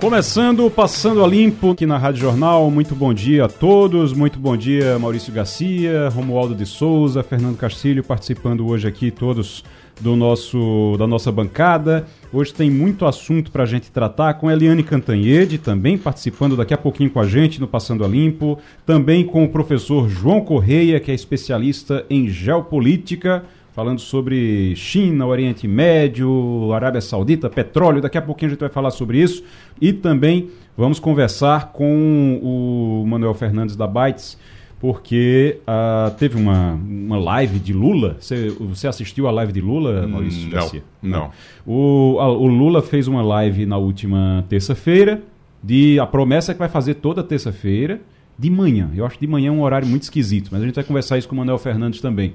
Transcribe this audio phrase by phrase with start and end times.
[0.00, 2.70] Começando, passando a limpo aqui na Rádio Jornal.
[2.70, 4.12] Muito bom dia a todos.
[4.12, 9.64] Muito bom dia, Maurício Garcia, Romualdo de Souza, Fernando Castilho participando hoje aqui todos
[10.00, 12.06] do nosso da nossa bancada.
[12.32, 16.78] Hoje tem muito assunto para a gente tratar com Eliane Cantanhede também participando daqui a
[16.78, 18.56] pouquinho com a gente no Passando a Limpo,
[18.86, 23.44] também com o professor João Correia, que é especialista em geopolítica
[23.78, 28.02] falando sobre China, Oriente Médio, Arábia Saudita, petróleo.
[28.02, 29.44] Daqui a pouquinho a gente vai falar sobre isso.
[29.80, 34.36] E também vamos conversar com o Manuel Fernandes da Bytes,
[34.80, 38.16] porque uh, teve uma, uma live de Lula.
[38.18, 40.82] Você, você assistiu a live de Lula, Maurício não, Garcia?
[41.00, 41.30] Não.
[41.64, 45.22] O, a, o Lula fez uma live na última terça-feira.
[45.62, 48.00] De a promessa é que vai fazer toda terça-feira
[48.36, 48.90] de manhã.
[48.92, 51.16] Eu acho que de manhã é um horário muito esquisito, mas a gente vai conversar
[51.16, 52.34] isso com o Manuel Fernandes também.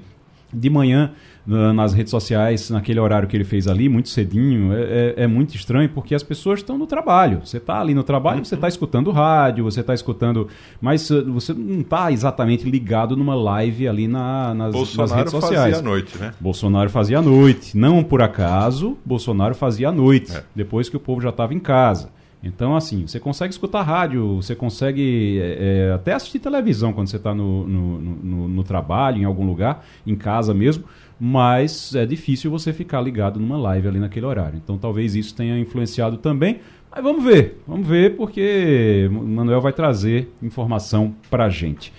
[0.50, 1.12] De manhã
[1.46, 5.54] nas redes sociais, naquele horário que ele fez ali, muito cedinho, é, é, é muito
[5.54, 7.40] estranho porque as pessoas estão no trabalho.
[7.44, 8.44] Você está ali no trabalho, uhum.
[8.44, 10.48] você está escutando rádio, você está escutando.
[10.80, 15.74] Mas uh, você não está exatamente ligado numa live ali na, nas, nas redes sociais.
[15.74, 16.34] fazia à noite, né?
[16.40, 17.76] Bolsonaro fazia à noite.
[17.76, 20.42] Não por acaso, Bolsonaro fazia à noite, é.
[20.54, 22.08] depois que o povo já estava em casa.
[22.42, 27.34] Então, assim, você consegue escutar rádio, você consegue é, até assistir televisão quando você está
[27.34, 30.84] no, no, no, no trabalho, em algum lugar, em casa mesmo
[31.18, 34.60] mas é difícil você ficar ligado numa live ali naquele horário.
[34.62, 36.60] Então talvez isso tenha influenciado também.
[36.90, 41.92] Mas vamos ver, vamos ver, porque o Manuel vai trazer informação pra gente.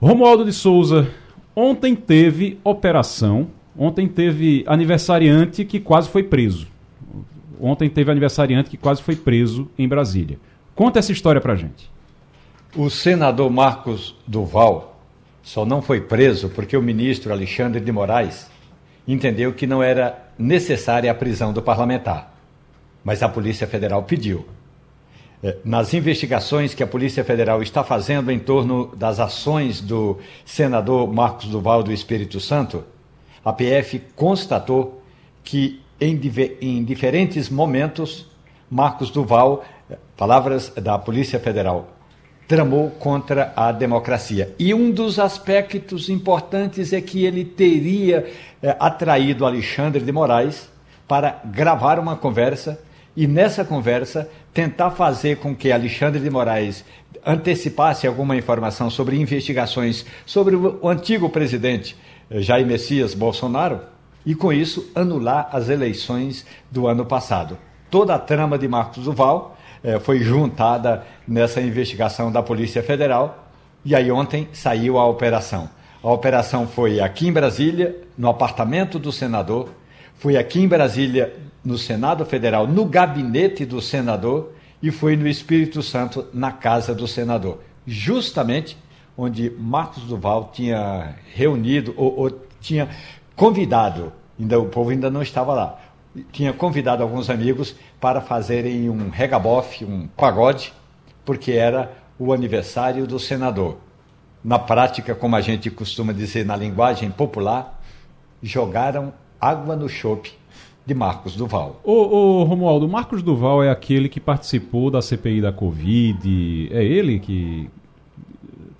[0.00, 1.08] Romualdo de Souza,
[1.54, 6.66] ontem teve operação, ontem teve aniversariante que quase foi preso.
[7.60, 10.38] Ontem teve aniversariante que quase foi preso em Brasília.
[10.74, 11.90] Conta essa história pra gente.
[12.76, 14.95] O senador Marcos Duval
[15.46, 18.50] só não foi preso porque o ministro Alexandre de Moraes
[19.06, 22.36] entendeu que não era necessária a prisão do parlamentar.
[23.04, 24.44] Mas a Polícia Federal pediu.
[25.40, 31.06] É, nas investigações que a Polícia Federal está fazendo em torno das ações do senador
[31.14, 32.82] Marcos Duval do Espírito Santo,
[33.44, 35.00] a PF constatou
[35.44, 36.20] que em,
[36.60, 38.26] em diferentes momentos
[38.68, 39.64] Marcos Duval,
[40.16, 41.95] palavras da Polícia Federal,
[42.46, 44.54] tramou contra a democracia.
[44.58, 48.26] E um dos aspectos importantes é que ele teria
[48.62, 50.68] é, atraído Alexandre de Moraes
[51.08, 52.80] para gravar uma conversa
[53.16, 56.84] e nessa conversa tentar fazer com que Alexandre de Moraes
[57.24, 61.96] antecipasse alguma informação sobre investigações sobre o antigo presidente
[62.30, 63.80] eh, Jair Messias Bolsonaro
[64.24, 67.58] e com isso anular as eleições do ano passado.
[67.90, 73.48] Toda a trama de Marcos Duval é, foi juntada nessa investigação da Polícia Federal.
[73.84, 75.68] E aí ontem saiu a operação.
[76.02, 79.70] A operação foi aqui em Brasília, no apartamento do senador,
[80.18, 85.82] foi aqui em Brasília, no Senado Federal, no gabinete do senador, e foi no Espírito
[85.82, 87.60] Santo, na casa do senador.
[87.86, 88.78] Justamente
[89.16, 92.88] onde Marcos Duval tinha reunido, ou, ou tinha
[93.34, 95.78] convidado, ainda, o povo ainda não estava lá,
[96.32, 100.72] tinha convidado alguns amigos para fazerem um regabof, um pagode,
[101.24, 103.78] porque era o aniversário do senador.
[104.42, 107.82] Na prática, como a gente costuma dizer na linguagem popular,
[108.42, 110.32] jogaram água no chope
[110.84, 111.80] de Marcos Duval.
[111.82, 116.68] Ô, ô Romualdo, Marcos Duval é aquele que participou da CPI da Covid.
[116.70, 117.68] É ele que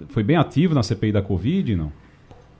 [0.08, 1.92] foi bem ativo na CPI da Covid, não?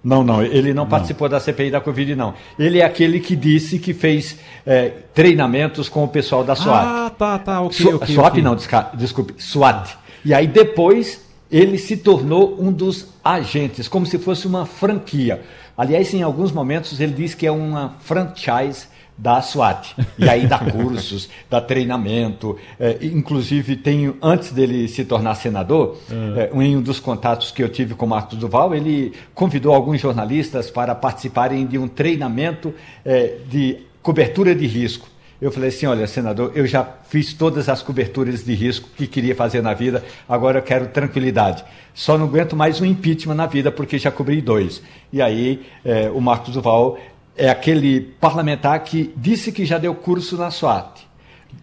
[0.06, 2.33] Não, não, ele não, não, participou da CPI da Covid, não.
[2.56, 6.87] Ele é aquele que disse que fez é, treinamentos com o pessoal da SWAT.
[6.87, 8.43] Ah, tá, tá, ok, Su okay SWAT okay.
[8.43, 8.56] não,
[8.95, 9.99] desculpe, SWAT.
[10.25, 15.43] E aí depois ele se tornou um dos agentes, como se fosse uma franquia.
[15.77, 18.86] Aliás, em alguns momentos ele diz que é uma franchise
[19.16, 19.95] da SWAT.
[20.18, 22.59] E aí dá cursos, dá treinamento.
[22.78, 26.51] É, inclusive, tem, antes dele se tornar senador, é.
[26.53, 30.01] É, em um dos contatos que eu tive com o Marcos Duval, ele convidou alguns
[30.01, 32.74] jornalistas para participarem de um treinamento
[33.04, 35.09] é, de cobertura de risco.
[35.41, 39.34] Eu falei assim: olha, senador, eu já fiz todas as coberturas de risco que queria
[39.34, 41.63] fazer na vida, agora eu quero tranquilidade.
[41.92, 44.83] Só não aguento mais um impeachment na vida, porque já cobri dois.
[45.13, 46.98] E aí é, o Marcos Duval
[47.36, 51.06] é aquele parlamentar que disse que já deu curso na SWAT,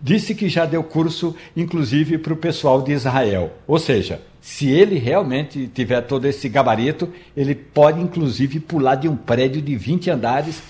[0.01, 3.51] disse que já deu curso, inclusive, para o pessoal de Israel.
[3.67, 9.15] Ou seja, se ele realmente tiver todo esse gabarito, ele pode, inclusive, pular de um
[9.15, 10.61] prédio de 20 andares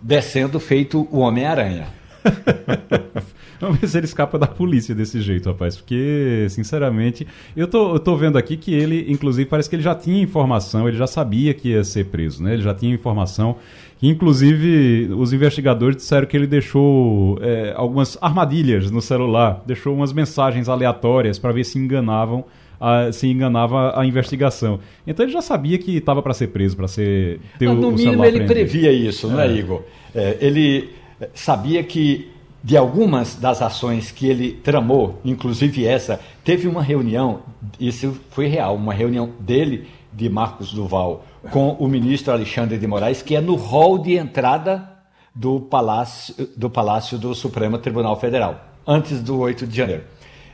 [0.00, 1.88] descendo feito o Homem-Aranha.
[3.60, 5.76] Vamos ver se ele escapa da polícia desse jeito, rapaz.
[5.76, 7.26] Porque, sinceramente,
[7.56, 10.86] eu tô, eu tô vendo aqui que ele, inclusive, parece que ele já tinha informação,
[10.86, 12.54] ele já sabia que ia ser preso, né?
[12.54, 13.56] Ele já tinha informação.
[14.00, 20.68] Inclusive, os investigadores disseram que ele deixou é, algumas armadilhas no celular, deixou umas mensagens
[20.68, 22.44] aleatórias para ver se enganavam
[22.80, 24.78] a, se enganava a investigação.
[25.06, 27.90] Então ele já sabia que estava para ser preso, para ser ter no, o, no
[27.90, 29.82] mínimo ele previa isso, é, é Igor?
[30.14, 30.90] É, ele
[31.34, 32.30] sabia que
[32.62, 37.40] de algumas das ações que ele tramou, inclusive essa, teve uma reunião,
[37.78, 43.22] isso foi real, uma reunião dele, de Marcos Duval, com o ministro Alexandre de Moraes,
[43.22, 44.98] que é no hall de entrada
[45.34, 50.02] do Palácio do, Palácio do Supremo Tribunal Federal, antes do 8 de janeiro.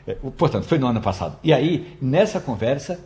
[0.06, 1.38] É, portanto, foi no ano passado.
[1.42, 3.00] E aí, nessa conversa,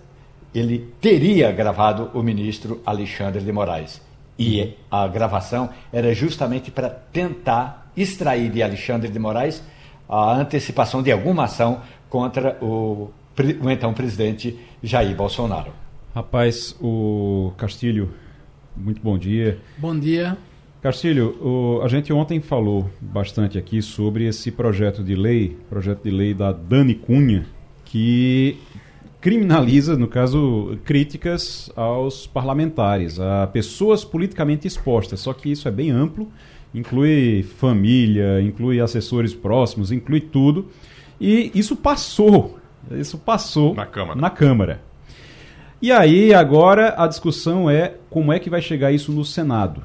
[0.52, 4.00] ele teria gravado o ministro Alexandre de Moraes.
[4.38, 9.62] E a gravação era justamente para tentar extrair de Alexandre de Moraes
[10.08, 13.10] a antecipação de alguma ação contra o,
[13.60, 15.72] o então presidente Jair Bolsonaro.
[16.14, 18.10] Rapaz, o Castilho,
[18.76, 19.58] muito bom dia.
[19.76, 20.38] Bom dia.
[20.80, 26.10] Castilho, o, a gente ontem falou bastante aqui sobre esse projeto de lei, projeto de
[26.10, 27.44] lei da Dani Cunha,
[27.84, 28.56] que
[29.20, 35.20] criminaliza, no caso, críticas aos parlamentares, a pessoas politicamente expostas.
[35.20, 36.28] Só que isso é bem amplo
[36.74, 40.68] inclui família, inclui assessores próximos, inclui tudo.
[41.20, 42.58] E isso passou,
[42.90, 44.20] isso passou na Câmara.
[44.20, 44.82] Na Câmara.
[45.80, 49.84] E aí agora a discussão é como é que vai chegar isso no Senado.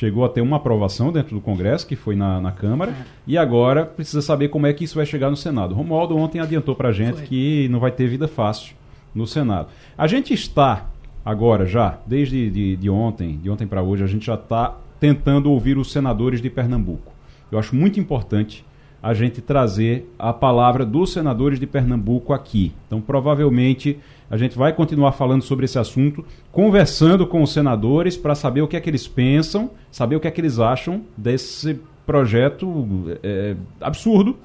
[0.00, 2.94] Chegou a ter uma aprovação dentro do Congresso, que foi na, na Câmara,
[3.26, 5.74] e agora precisa saber como é que isso vai chegar no Senado.
[5.74, 7.26] Romualdo ontem adiantou para a gente foi.
[7.26, 8.74] que não vai ter vida fácil
[9.14, 9.68] no Senado.
[9.98, 10.86] A gente está
[11.22, 15.50] agora já, desde de, de ontem, de ontem para hoje, a gente já está tentando
[15.50, 17.12] ouvir os senadores de Pernambuco.
[17.52, 18.64] Eu acho muito importante
[19.02, 22.72] a gente trazer a palavra dos senadores de Pernambuco aqui.
[22.86, 23.98] Então, provavelmente,
[24.30, 28.68] a gente vai continuar falando sobre esse assunto, conversando com os senadores para saber o
[28.68, 33.56] que é que eles pensam, saber o que é que eles acham desse projeto é,
[33.80, 34.36] absurdo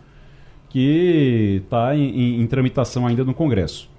[0.69, 3.89] que está em, em, em tramitação ainda no Congresso.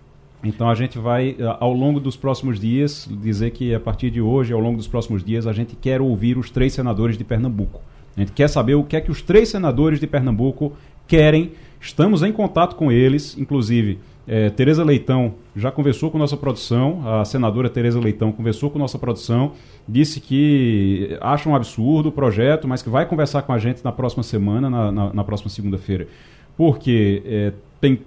[0.45, 4.21] Então a gente vai, eh, ao longo dos próximos dias, dizer que a partir de
[4.21, 7.81] hoje, ao longo dos próximos dias, a gente quer ouvir os três senadores de Pernambuco.
[8.17, 10.73] A gente quer saber o que é que os três senadores de Pernambuco
[11.07, 11.53] querem.
[11.81, 13.99] Estamos em contato com eles, inclusive.
[14.27, 18.99] É, Tereza Leitão já conversou com nossa produção, a senadora Tereza Leitão conversou com nossa
[18.99, 19.53] produção,
[19.89, 23.93] disse que acha um absurdo o projeto, mas que vai conversar com a gente na
[23.93, 26.09] próxima semana, na, na, na próxima segunda-feira.
[26.57, 28.01] Porque é, tem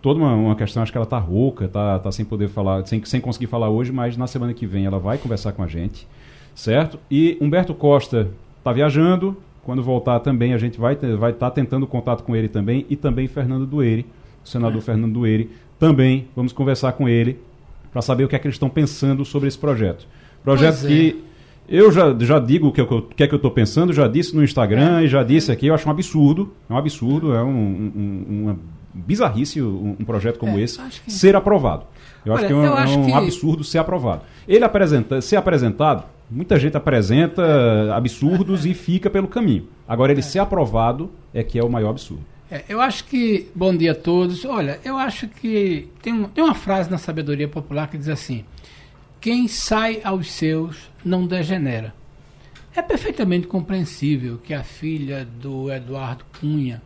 [0.00, 3.04] toda uma, uma, questão, acho que ela tá rouca, tá, tá sem poder falar, sem,
[3.04, 6.08] sem conseguir falar hoje, mas na semana que vem ela vai conversar com a gente,
[6.54, 6.98] certo?
[7.10, 8.30] E Humberto Costa
[8.64, 9.36] tá viajando,
[9.68, 12.96] quando voltar também a gente vai estar vai tá tentando contato com ele também, e
[12.96, 14.06] também Fernando Dueire,
[14.42, 14.80] o senador é.
[14.80, 17.38] Fernando Dueire, também vamos conversar com ele
[17.92, 20.06] para saber o que é que eles estão pensando sobre esse projeto.
[20.42, 20.88] Projeto é.
[20.88, 21.22] que
[21.68, 22.82] eu já, já digo o que,
[23.14, 25.04] que é que eu estou pensando, já disse no Instagram é.
[25.04, 28.58] e já disse aqui, eu acho um absurdo, é um absurdo, é um, um, uma
[28.94, 31.12] bizarrice um, um projeto como é, esse que...
[31.12, 31.84] ser aprovado.
[32.24, 33.12] Eu Olha, acho que é um, é um que...
[33.12, 34.22] absurdo ser aprovado.
[34.48, 39.68] Ele apresenta, ser apresentado, muita gente apresenta absurdos e fica pelo caminho.
[39.86, 40.22] Agora, ele é.
[40.22, 42.24] ser aprovado é que é o maior absurdo.
[42.50, 43.48] É, eu acho que.
[43.54, 44.44] Bom dia a todos.
[44.44, 48.44] Olha, eu acho que tem, um, tem uma frase na sabedoria popular que diz assim:
[49.20, 51.94] Quem sai aos seus não degenera.
[52.74, 56.80] É perfeitamente compreensível que a filha do Eduardo Cunha,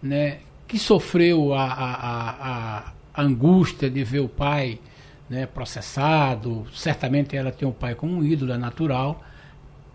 [0.00, 1.90] né, que sofreu a, a,
[2.30, 4.78] a, a angústia de ver o pai
[5.28, 9.22] né, processado, certamente ela tem o pai como um ídolo, é natural,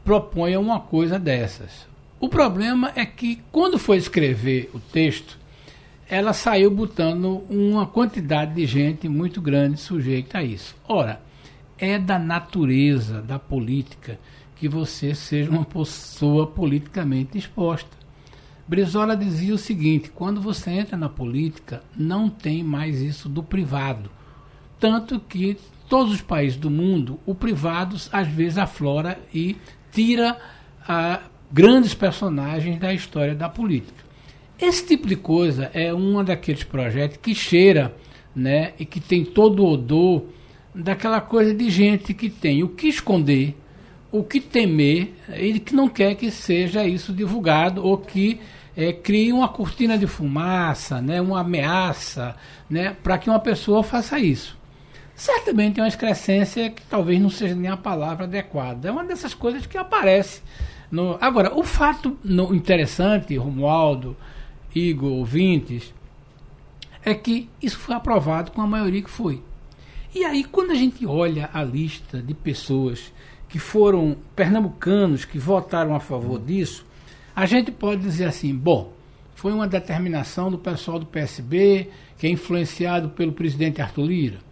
[0.04, 1.88] proponha uma coisa dessas.
[2.20, 5.38] O problema é que, quando foi escrever o texto,
[6.10, 10.76] ela saiu botando uma quantidade de gente muito grande sujeita a isso.
[10.88, 11.22] Ora,
[11.78, 14.18] é da natureza da política
[14.56, 17.90] que você seja uma pessoa politicamente exposta.
[18.68, 24.10] Brizola dizia o seguinte: quando você entra na política, não tem mais isso do privado.
[24.80, 25.58] Tanto que
[25.90, 29.56] todos os países do mundo, o privado às vezes aflora e
[29.92, 30.38] tira
[30.88, 34.06] ah, grandes personagens da história da política.
[34.60, 37.96] Esse tipo de coisa é um daqueles projetos que cheira
[38.36, 40.26] né, e que tem todo o odor
[40.74, 43.56] daquela coisa de gente que tem o que esconder,
[44.12, 48.40] o que temer, e que não quer que seja isso divulgado ou que
[48.76, 52.36] é, crie uma cortina de fumaça, né, uma ameaça,
[52.70, 54.57] né, para que uma pessoa faça isso.
[55.18, 58.88] Certamente é uma excrescência que talvez não seja nem a palavra adequada.
[58.88, 60.44] É uma dessas coisas que aparece
[60.92, 64.16] No, agora, o fato no, interessante, Romualdo,
[64.76, 65.92] Igor, ouvintes,
[67.04, 69.42] é que isso foi aprovado com a maioria que foi.
[70.14, 73.12] E aí, quando a gente olha a lista de pessoas
[73.50, 76.86] que foram pernambucanos que votaram a favor disso,
[77.36, 78.94] a gente pode dizer assim: bom,
[79.34, 84.47] foi uma determinação do pessoal do PSB, que é influenciado pelo presidente Arthur Lira.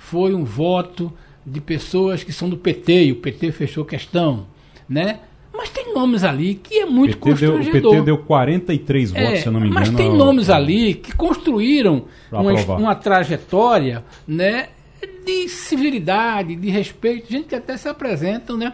[0.00, 1.12] Foi um voto
[1.46, 4.46] de pessoas que são do PT, e o PT fechou questão,
[4.88, 5.20] né?
[5.52, 7.72] Mas tem nomes ali que é muito PT constrangedor.
[7.72, 9.86] Deu, o PT deu 43 votos, É, se eu não me engano.
[9.86, 14.70] Mas tem nomes ali que construíram uma, uma trajetória né,
[15.26, 18.72] de civilidade, de respeito, gente que até se apresentam, né?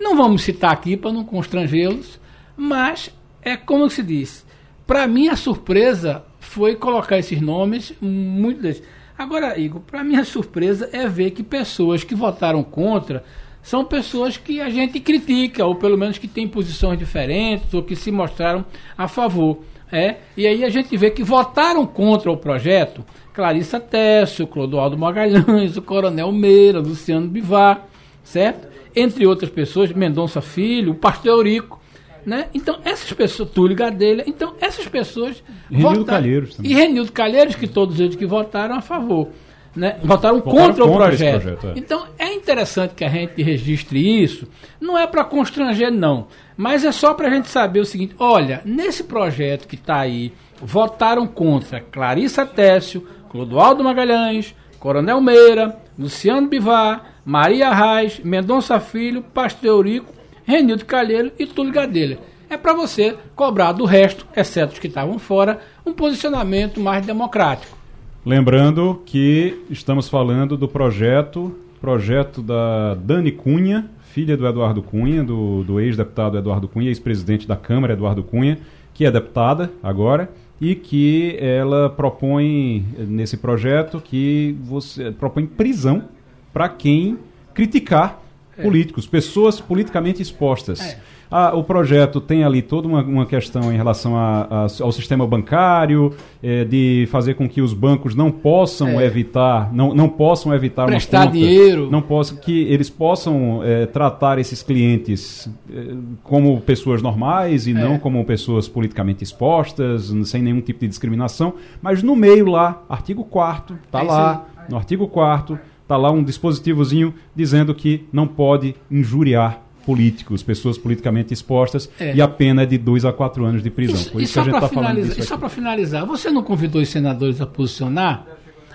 [0.00, 2.18] Não vamos citar aqui para não constrangê-los,
[2.56, 3.10] mas
[3.42, 4.46] é como se diz.
[4.86, 8.82] Para mim a surpresa foi colocar esses nomes, muitos deles.
[9.22, 13.22] Agora, Igor, para mim a surpresa é ver que pessoas que votaram contra
[13.62, 17.94] são pessoas que a gente critica, ou pelo menos que têm posições diferentes, ou que
[17.94, 18.64] se mostraram
[18.98, 19.60] a favor.
[19.92, 25.76] É, e aí a gente vê que votaram contra o projeto Clarissa Tessio, Clodoaldo Magalhães,
[25.76, 27.86] o Coronel Meira, Luciano Bivar,
[28.24, 28.66] certo?
[28.96, 31.80] Entre outras pessoas, Mendonça Filho, o Pastor Eurico.
[32.24, 32.46] Né?
[32.54, 36.70] Então, essas pessoas, Túlio Gadelha, então essas pessoas Renildo Calheiros também.
[36.70, 39.28] E Renildo Calheiros, que todos eles que votaram a favor.
[39.74, 39.96] Né?
[40.02, 41.42] Votaram, Votaram contra, o contra esse projeto.
[41.42, 41.72] projeto, é.
[41.78, 44.46] Então é interessante que a gente registre isso.
[44.80, 46.26] Não é para constranger, não.
[46.56, 50.32] Mas é só para a gente saber o seguinte: olha, nesse projeto que está aí,
[50.60, 59.68] votaram contra Clarissa Tessio, Clodoaldo Magalhães, Coronel Meira, Luciano Bivar, Maria Reis, Mendonça Filho, Pastor
[59.68, 60.12] Eurico,
[60.44, 62.18] Renildo Calheiro e Túlio Gadelha.
[62.48, 67.76] É para você cobrar do resto, exceto os que estavam fora, um posicionamento mais democrático.
[68.24, 75.64] Lembrando que estamos falando do projeto, projeto da Dani Cunha, filha do Eduardo Cunha, do,
[75.64, 78.58] do ex-deputado Eduardo Cunha, ex-presidente da Câmara Eduardo Cunha,
[78.94, 80.30] que é deputada agora
[80.60, 86.04] e que ela propõe nesse projeto que você propõe prisão
[86.52, 87.18] para quem
[87.52, 88.21] criticar
[88.60, 90.80] políticos, pessoas politicamente expostas.
[90.80, 90.98] É.
[91.34, 95.26] Ah, o projeto tem ali toda uma, uma questão em relação a- a- ao sistema
[95.26, 99.06] bancário, eh, de fazer com que os bancos não possam É.
[99.06, 101.88] evitar, não, não possam evitar Prestar uma conta, dinheiro.
[101.90, 107.70] não possam que eles possam eh, tratar esses clientes eh, como pessoas normais É.
[107.70, 112.82] e não como pessoas politicamente expostas, sem nenhum tipo de discriminação, mas no meio lá,
[112.90, 118.06] artigo 4 tá É isso lá, no artigo 4 tá lá um dispositivozinho dizendo que
[118.12, 122.14] não pode injuriar políticos, pessoas politicamente expostas, É.
[122.14, 123.96] e a pena é de 2 a 4 anos de prisão.
[123.96, 125.36] Isso- Por e isso que a só gente para está falando finalizar, disso e só
[125.36, 128.24] para finalizar, você não convidou os senadores a posicionar?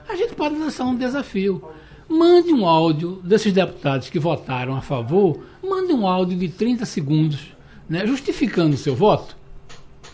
[0.10, 1.64] A gente pode lançar um desafio.
[2.10, 7.54] Mande um áudio desses deputados que votaram a favor, mande um áudio de 30 segundos,
[7.90, 9.36] né, justificando o seu voto.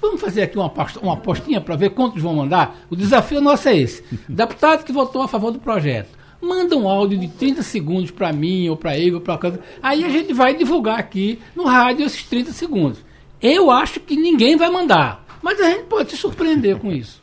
[0.02, 0.72] Vamos fazer aqui uma,
[1.02, 2.76] uma apostinha para ver quantos vão mandar?
[2.90, 4.04] O desafio nosso é esse.
[4.30, 6.10] Deputado que votou a favor do projeto.
[6.44, 9.60] Manda um áudio de 30 segundos para mim ou para Igor, para casa.
[9.82, 13.00] Aí a gente vai divulgar aqui no rádio esses 30 segundos.
[13.42, 17.22] Eu acho que ninguém vai mandar, mas a gente pode se surpreender com isso.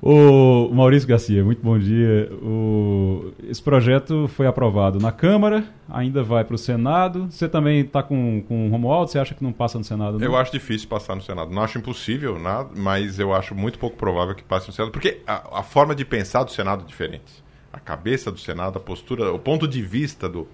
[0.00, 2.30] O Maurício Garcia, muito bom dia.
[2.40, 7.26] O- Esse projeto foi aprovado na Câmara, ainda vai para o Senado.
[7.30, 9.10] Você também está com, com o Romualdo?
[9.10, 10.18] Você acha que não passa no Senado?
[10.18, 10.24] Não?
[10.24, 11.50] Eu acho difícil passar no Senado.
[11.52, 15.20] Não acho impossível, nada, mas eu acho muito pouco provável que passe no Senado, porque
[15.26, 17.47] a, a forma de pensar do Senado é diferente.
[17.78, 20.48] A cabeça do Senado, a postura, o ponto de vista do,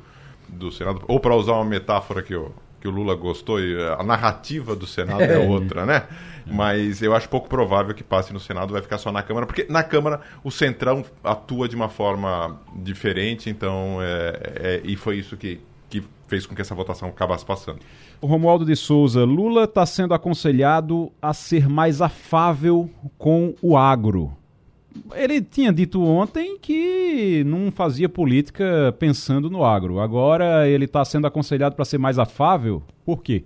[0.46, 4.02] do Senado, ou para usar uma metáfora que o, que o Lula gostou, e a
[4.02, 6.04] narrativa do Senado é, outra, né?
[6.46, 9.66] Mas eu acho pouco provável que passe no Senado, vai ficar só na Câmara, porque
[9.70, 15.34] na Câmara o Centrão atua de uma forma diferente, então, é, é- e foi isso
[15.38, 17.78] que, que fez com que essa votação acabasse passando.
[18.20, 24.36] O Romualdo de Souza, Lula está sendo aconselhado a ser mais afável com o agro.
[25.14, 30.00] Ele tinha dito ontem que não fazia política pensando no agro.
[30.00, 32.82] Agora ele está sendo aconselhado para ser mais afável.
[33.04, 33.44] Por quê?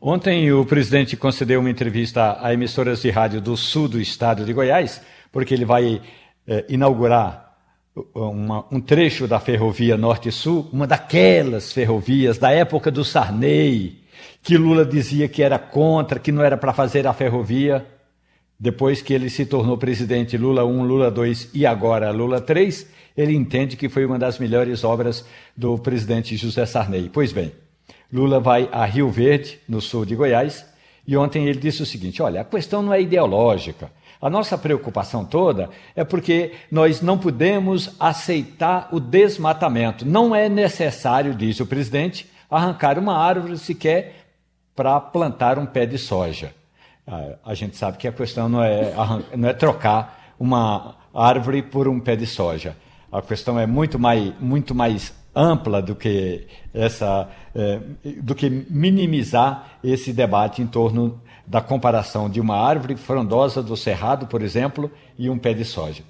[0.00, 4.52] Ontem o presidente concedeu uma entrevista a emissoras de rádio do sul do estado de
[4.52, 5.00] Goiás,
[5.32, 6.00] porque ele vai
[6.46, 7.54] eh, inaugurar
[8.14, 14.00] uma- um trecho da ferrovia Norte-Sul, uma daquelas ferrovias da época do Sarney,
[14.42, 17.86] que Lula dizia que era contra, que não era para fazer a ferrovia.
[18.58, 23.34] Depois que ele se tornou presidente Lula 1, Lula 2 e agora Lula 3, ele
[23.34, 25.24] entende que foi uma das melhores obras
[25.56, 27.10] do presidente José Sarney.
[27.12, 27.52] Pois bem,
[28.12, 30.64] Lula vai a Rio Verde, no sul de Goiás,
[31.06, 33.90] e ontem ele disse o seguinte: olha, a questão não é ideológica.
[34.20, 40.06] A nossa preocupação toda é porque nós não podemos aceitar o desmatamento.
[40.06, 44.24] Não é necessário, diz o presidente, arrancar uma árvore sequer
[44.74, 46.54] para plantar um pé de soja.
[47.06, 48.92] Ah, a gente sabe que a questão não é,
[49.36, 52.76] não é trocar uma árvore por um pé de soja.
[53.12, 57.80] A questão é muito mais, muito mais ampla do que essa, é,
[58.22, 64.26] do que minimizar esse debate em torno da comparação de uma árvore frondosa do cerrado,
[64.26, 66.02] por exemplo, e um pé de soja.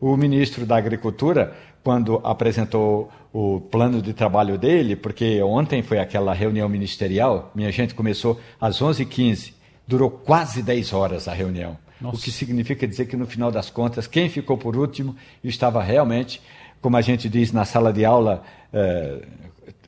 [0.00, 6.34] O ministro da Agricultura, quando apresentou o plano de trabalho dele, porque ontem foi aquela
[6.34, 9.54] reunião ministerial, minha gente começou às 11h15,
[9.92, 11.76] durou quase 10 horas a reunião.
[12.00, 12.16] Nossa.
[12.16, 16.40] O que significa dizer que, no final das contas, quem ficou por último estava realmente,
[16.80, 18.42] como a gente diz na sala de aula,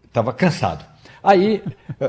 [0.06, 0.84] estava é, cansado.
[1.22, 1.62] Aí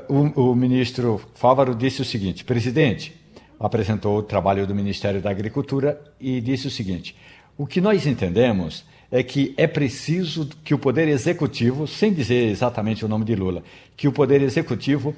[0.09, 3.15] o, o ministro Fávaro disse o seguinte: presidente,
[3.57, 7.15] apresentou o trabalho do Ministério da Agricultura e disse o seguinte:
[7.57, 13.05] o que nós entendemos é que é preciso que o Poder Executivo, sem dizer exatamente
[13.05, 13.63] o nome de Lula,
[13.95, 15.15] que o Poder Executivo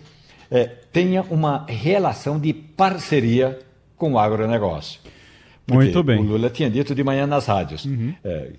[0.50, 3.60] é, tenha uma relação de parceria
[3.96, 5.00] com o agronegócio.
[5.66, 6.20] Porque Muito bem.
[6.20, 8.14] O Lula tinha dito de manhã nas rádios uhum.
[8.24, 8.52] é,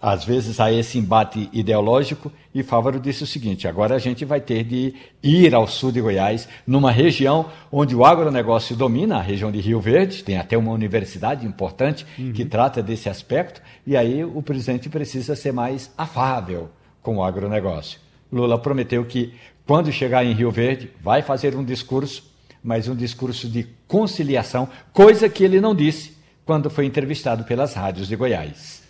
[0.00, 4.40] às vezes há esse embate ideológico e Fávaro disse o seguinte: agora a gente vai
[4.40, 9.50] ter de ir ao sul de Goiás, numa região onde o agronegócio domina, a região
[9.50, 12.32] de Rio Verde, tem até uma universidade importante uhum.
[12.32, 16.70] que trata desse aspecto, e aí o presidente precisa ser mais afável
[17.02, 18.00] com o agronegócio.
[18.30, 19.32] Lula prometeu que,
[19.68, 22.24] quando chegar em Rio Verde, vai fazer um discurso,
[22.64, 28.08] mas um discurso de conciliação, coisa que ele não disse quando foi entrevistado pelas rádios
[28.08, 28.82] de Goiás.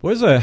[0.00, 0.42] Pois é.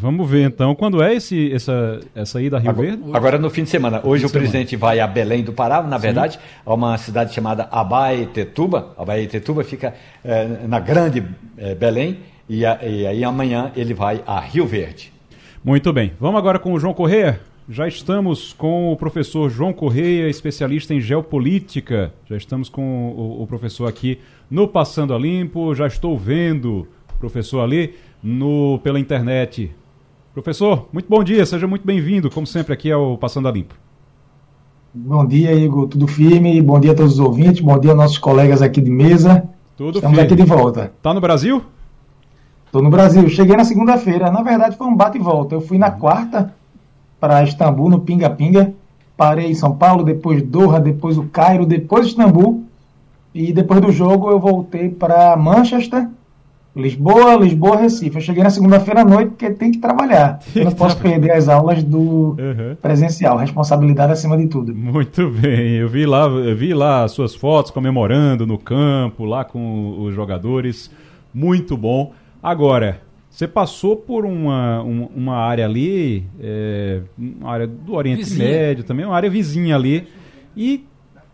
[0.00, 0.76] Vamos ver então.
[0.76, 3.02] Quando é esse, essa, essa ida a Rio agora, Verde?
[3.12, 4.00] Agora no fim de semana.
[4.04, 6.40] Hoje o presidente vai a Belém do Pará, na verdade, Sim.
[6.64, 8.94] a uma cidade chamada Abaetetuba.
[8.96, 9.92] Abaetetuba fica
[10.24, 11.24] é, na grande
[11.58, 12.20] é, Belém.
[12.48, 15.12] E, a, e aí amanhã ele vai a Rio Verde.
[15.64, 16.12] Muito bem.
[16.20, 17.49] Vamos agora com o João Correia.
[17.68, 22.12] Já estamos com o professor João Correia, especialista em geopolítica.
[22.28, 24.18] Já estamos com o, o professor aqui
[24.50, 25.74] no Passando a Limpo.
[25.74, 29.70] Já estou vendo o professor ali no, pela internet.
[30.34, 33.74] Professor, muito bom dia, seja muito bem-vindo, como sempre, aqui ao Passando a Limpo.
[34.92, 36.60] Bom dia, Igor, tudo firme?
[36.60, 39.44] Bom dia a todos os ouvintes, bom dia aos nossos colegas aqui de mesa.
[39.76, 40.34] Tudo Estamos firme.
[40.34, 40.92] aqui de volta.
[41.00, 41.62] Tá no Brasil?
[42.66, 44.30] Estou no Brasil, cheguei na segunda-feira.
[44.30, 45.54] Na verdade, foi um bate e volta.
[45.54, 46.54] Eu fui na quarta
[47.20, 48.72] para Istambul, no Pinga Pinga.
[49.16, 52.64] Parei em São Paulo, depois Doha, depois o Cairo, depois Istambul.
[53.34, 56.08] E depois do jogo eu voltei para Manchester
[56.74, 58.16] Lisboa, Lisboa, Recife.
[58.16, 60.38] Eu cheguei na segunda-feira à noite porque tem que trabalhar.
[60.54, 62.76] Eu não posso perder as aulas do uhum.
[62.80, 63.36] presencial.
[63.36, 64.74] Responsabilidade acima de tudo.
[64.74, 65.72] Muito bem.
[65.72, 70.14] Eu vi lá, eu vi lá as suas fotos comemorando no campo, lá com os
[70.14, 70.90] jogadores.
[71.34, 72.12] Muito bom.
[72.40, 73.00] Agora,
[73.40, 78.46] você passou por uma, uma, área ali, é, uma área do Oriente vizinha.
[78.46, 80.06] Médio também, uma área vizinha ali.
[80.54, 80.84] E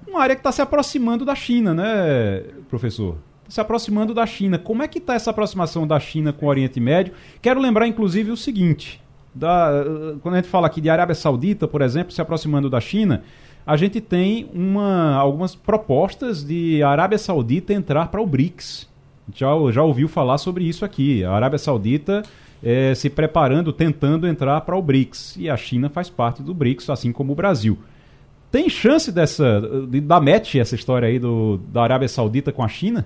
[0.07, 3.17] uma área que está se aproximando da China, né, professor?
[3.49, 4.57] se aproximando da China.
[4.57, 7.13] Como é que está essa aproximação da China com o Oriente Médio?
[7.43, 9.03] Quero lembrar, inclusive, o seguinte:
[9.35, 9.85] da,
[10.23, 13.25] quando a gente fala aqui de Arábia Saudita, por exemplo, se aproximando da China,
[13.67, 18.89] a gente tem uma, algumas propostas de Arábia Saudita entrar para o BRICS.
[19.35, 21.25] Já, já ouviu falar sobre isso aqui.
[21.25, 22.23] A Arábia Saudita
[22.63, 25.37] é, se preparando, tentando entrar para o BRICS.
[25.39, 27.79] E a China faz parte do BRICS, assim como o Brasil.
[28.51, 32.69] Tem chance dessa, de, da match essa história aí do, da Arábia Saudita com a
[32.69, 33.05] China?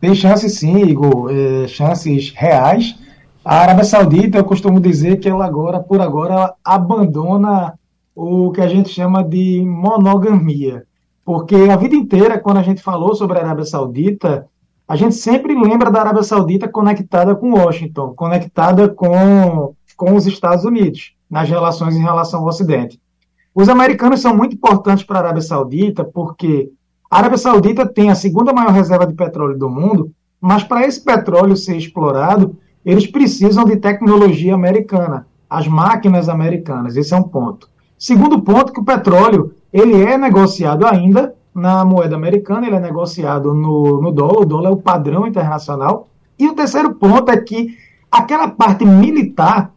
[0.00, 2.98] Tem chances sim, Igor, é, chances reais.
[3.44, 7.74] A Arábia Saudita, eu costumo dizer que ela agora, por agora, abandona
[8.14, 10.84] o que a gente chama de monogamia.
[11.24, 14.48] Porque a vida inteira, quando a gente falou sobre a Arábia Saudita,
[14.86, 20.64] a gente sempre lembra da Arábia Saudita conectada com Washington, conectada com, com os Estados
[20.64, 23.00] Unidos, nas relações em relação ao Ocidente.
[23.54, 26.70] Os americanos são muito importantes para a Arábia Saudita porque
[27.10, 31.04] a Arábia Saudita tem a segunda maior reserva de petróleo do mundo, mas para esse
[31.04, 36.96] petróleo ser explorado, eles precisam de tecnologia americana, as máquinas americanas.
[36.96, 37.68] Esse é um ponto.
[37.98, 43.52] Segundo ponto, que o petróleo ele é negociado ainda na moeda americana, ele é negociado
[43.52, 46.08] no, no dólar, o dólar é o padrão internacional.
[46.38, 47.76] E o terceiro ponto é que
[48.10, 49.72] aquela parte militar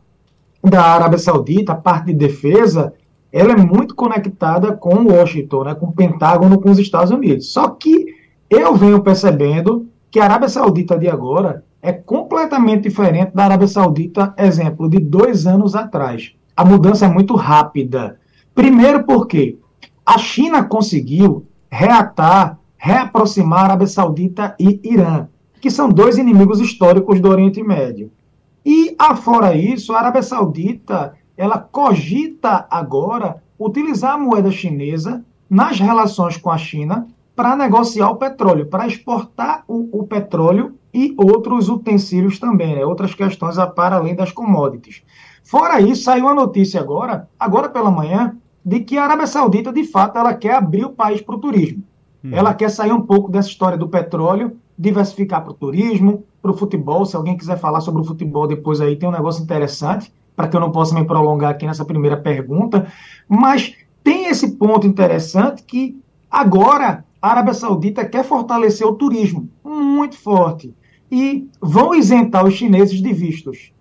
[0.64, 2.94] da Arábia Saudita, a parte de defesa,
[3.32, 7.52] ela é muito conectada com Washington, né, com o Pentágono, com os Estados Unidos.
[7.52, 8.06] Só que
[8.50, 14.34] eu venho percebendo que a Arábia Saudita de agora é completamente diferente da Arábia Saudita,
[14.38, 16.34] exemplo, de dois anos atrás.
[16.56, 18.18] A mudança é muito rápida.
[18.56, 19.58] Primeiro porque
[20.06, 25.28] a China conseguiu reatar, reaproximar a Arábia Saudita e Irã,
[25.60, 28.12] que são dois inimigos históricos do Oriente Médio.
[28.66, 36.38] E, afora isso, a Arábia Saudita ela cogita agora utilizar a moeda chinesa nas relações
[36.38, 42.40] com a China para negociar o petróleo, para exportar o, o, petróleo e outros utensílios
[42.40, 42.86] também, né?
[42.86, 45.04] outras questões para além das commodities.
[45.44, 49.84] Fora isso, saiu uma notícia agora, agora pela manhã, de que a Arábia Saudita, de
[49.84, 51.84] fato, ela quer abrir o país para o turismo.
[52.24, 52.32] Hum.
[52.34, 56.58] Ela quer sair um pouco dessa história do petróleo, diversificar para o turismo, para o
[56.58, 57.06] futebol.
[57.06, 60.56] Se alguém quiser falar sobre o futebol depois aí, tem um negócio interessante, para que
[60.56, 62.88] eu não possa me prolongar aqui nessa primeira pergunta.
[63.30, 70.18] Mas tem esse ponto interessante que agora a Arábia Saudita quer fortalecer o turismo muito
[70.18, 70.74] forte.
[71.12, 73.72] E vão isentar os chineses de vistos.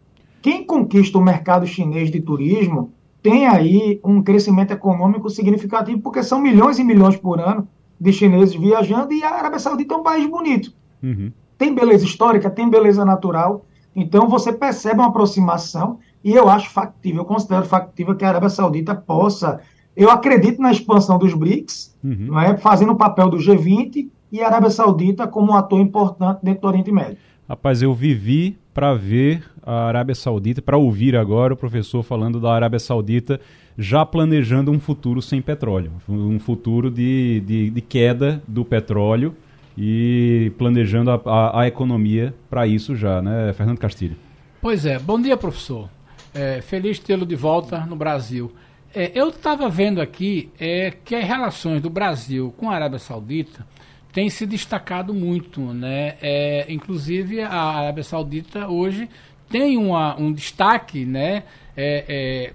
[0.43, 2.93] Quem conquista o mercado chinês de turismo
[3.25, 7.67] tem aí um crescimento econômico significativo, porque são milhões e milhões por ano
[7.99, 10.75] de chineses viajando e a Arábia Saudita é um país bonito.
[11.03, 11.33] Uhum.
[11.57, 13.65] Tem beleza histórica, tem beleza natural.
[13.97, 18.51] Então você percebe uma aproximação e eu acho factível, eu considero factível que a Arábia
[18.51, 19.59] Saudita possa.
[19.97, 22.27] Eu acredito na expansão dos BRICS, uhum.
[22.29, 22.59] não é?
[22.59, 26.69] fazendo o papel do G20 e a Arábia Saudita como um ator importante dentro do
[26.69, 27.17] Oriente Médio.
[27.49, 32.53] Rapaz, eu vivi para ver a Arábia Saudita, para ouvir agora o professor falando da
[32.53, 33.41] Arábia Saudita
[33.77, 39.35] já planejando um futuro sem petróleo, um futuro de, de, de queda do petróleo
[39.77, 44.17] e planejando a, a, a economia para isso já, né, Fernando Castilho?
[44.61, 45.89] Pois é, bom dia, professor.
[46.33, 48.53] É, feliz tê-lo de volta no Brasil.
[48.95, 53.67] É, eu estava vendo aqui é, que as relações do Brasil com a Arábia Saudita
[54.13, 56.15] tem se destacado muito, né?
[56.23, 59.09] É, inclusive a Arábia Saudita hoje
[59.55, 61.45] tem uma, um destaque, né?
[61.77, 62.53] É, é,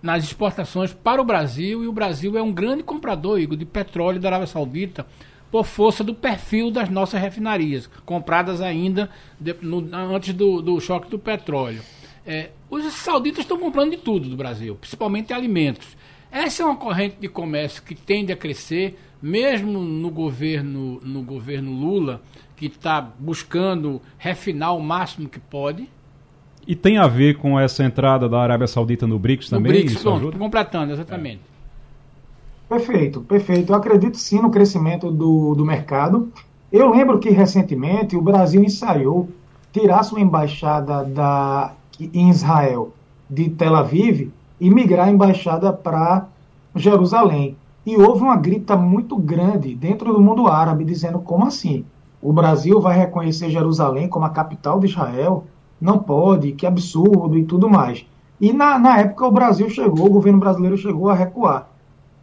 [0.00, 4.20] nas exportações para o Brasil e o Brasil é um grande comprador Igor, de petróleo
[4.20, 5.04] da Arábia Saudita
[5.50, 11.10] por força do perfil das nossas refinarias, compradas ainda de, no, antes do, do, choque
[11.10, 11.82] do petróleo.
[12.24, 15.96] É, os sauditas estão comprando de tudo do Brasil, principalmente alimentos.
[16.30, 21.72] Essa é uma corrente de comércio que tende a crescer, mesmo no governo, no governo
[21.72, 22.22] Lula,
[22.56, 25.88] que está buscando refinar o máximo que pode.
[26.66, 29.72] E tem a ver com essa entrada da Arábia Saudita no BRICS também?
[29.72, 31.40] No BRICS, pronto, completando, exatamente.
[31.50, 31.54] É.
[32.68, 33.72] Perfeito, perfeito.
[33.72, 36.32] Eu acredito sim no crescimento do, do mercado.
[36.72, 39.28] Eu lembro que recentemente o Brasil ensaiou
[39.72, 42.92] tirar sua embaixada da, em Israel
[43.28, 46.26] de Tel Aviv e migrar a embaixada para
[46.74, 47.56] Jerusalém.
[47.84, 51.84] E houve uma grita muito grande dentro do mundo árabe, dizendo como assim?
[52.22, 55.44] O Brasil vai reconhecer Jerusalém como a capital de Israel?
[55.80, 58.06] Não pode, que absurdo e tudo mais.
[58.40, 61.68] E na, na época o Brasil chegou, o governo brasileiro chegou a recuar.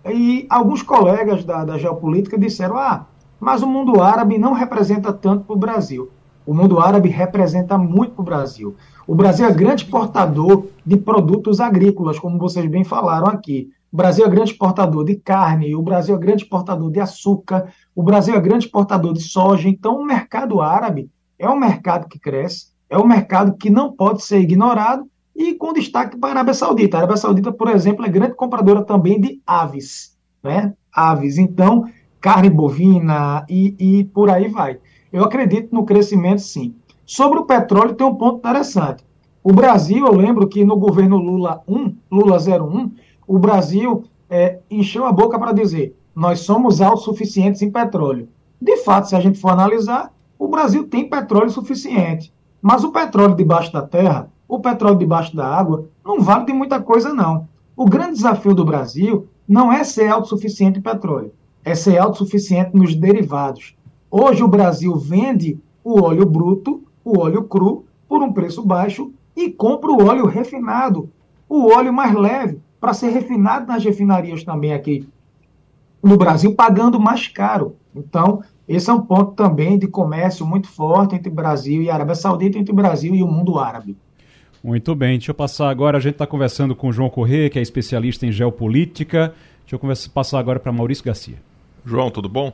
[0.05, 3.05] E alguns colegas da, da geopolítica disseram: ah,
[3.39, 6.09] mas o mundo árabe não representa tanto para o Brasil.
[6.45, 8.75] O mundo árabe representa muito para o Brasil.
[9.07, 13.69] O Brasil é grande exportador de produtos agrícolas, como vocês bem falaram aqui.
[13.91, 18.01] O Brasil é grande exportador de carne, o Brasil é grande exportador de açúcar, o
[18.01, 19.67] Brasil é grande exportador de soja.
[19.67, 24.21] Então, o mercado árabe é um mercado que cresce, é um mercado que não pode
[24.21, 26.97] ser ignorado e com destaque para a Arábia Saudita.
[26.97, 30.73] A Arábia Saudita, por exemplo, é grande compradora também de aves, né?
[30.93, 31.37] Aves.
[31.37, 31.85] Então,
[32.19, 34.77] carne bovina e, e por aí vai.
[35.11, 36.75] Eu acredito no crescimento, sim.
[37.05, 39.05] Sobre o petróleo, tem um ponto interessante.
[39.41, 42.91] O Brasil, eu lembro que no governo Lula 1, Lula 01,
[43.25, 48.27] o Brasil é, encheu a boca para dizer: nós somos autossuficientes em petróleo.
[48.61, 52.33] De fato, se a gente for analisar, o Brasil tem petróleo suficiente.
[52.61, 56.79] Mas o petróleo debaixo da terra, o petróleo debaixo da água, não vale de muita
[56.81, 57.47] coisa, não.
[57.75, 62.93] O grande desafio do Brasil não é ser autossuficiente em petróleo, é ser autossuficiente nos
[62.93, 63.75] derivados.
[64.09, 69.49] Hoje o Brasil vende o óleo bruto, o óleo cru, por um preço baixo e
[69.49, 71.09] compra o óleo refinado,
[71.47, 75.07] o óleo mais leve, para ser refinado nas refinarias também aqui
[76.03, 77.75] no Brasil, pagando mais caro.
[77.95, 78.41] Então,
[78.75, 82.73] esse é um ponto também de comércio muito forte entre Brasil e Arábia Saudita, entre
[82.73, 83.95] Brasil e o mundo árabe.
[84.63, 85.97] Muito bem, deixa eu passar agora.
[85.97, 89.33] A gente está conversando com o João Corrêa, que é especialista em geopolítica.
[89.61, 91.35] Deixa eu conversa, passar agora para Maurício Garcia.
[91.85, 92.53] João, tudo bom?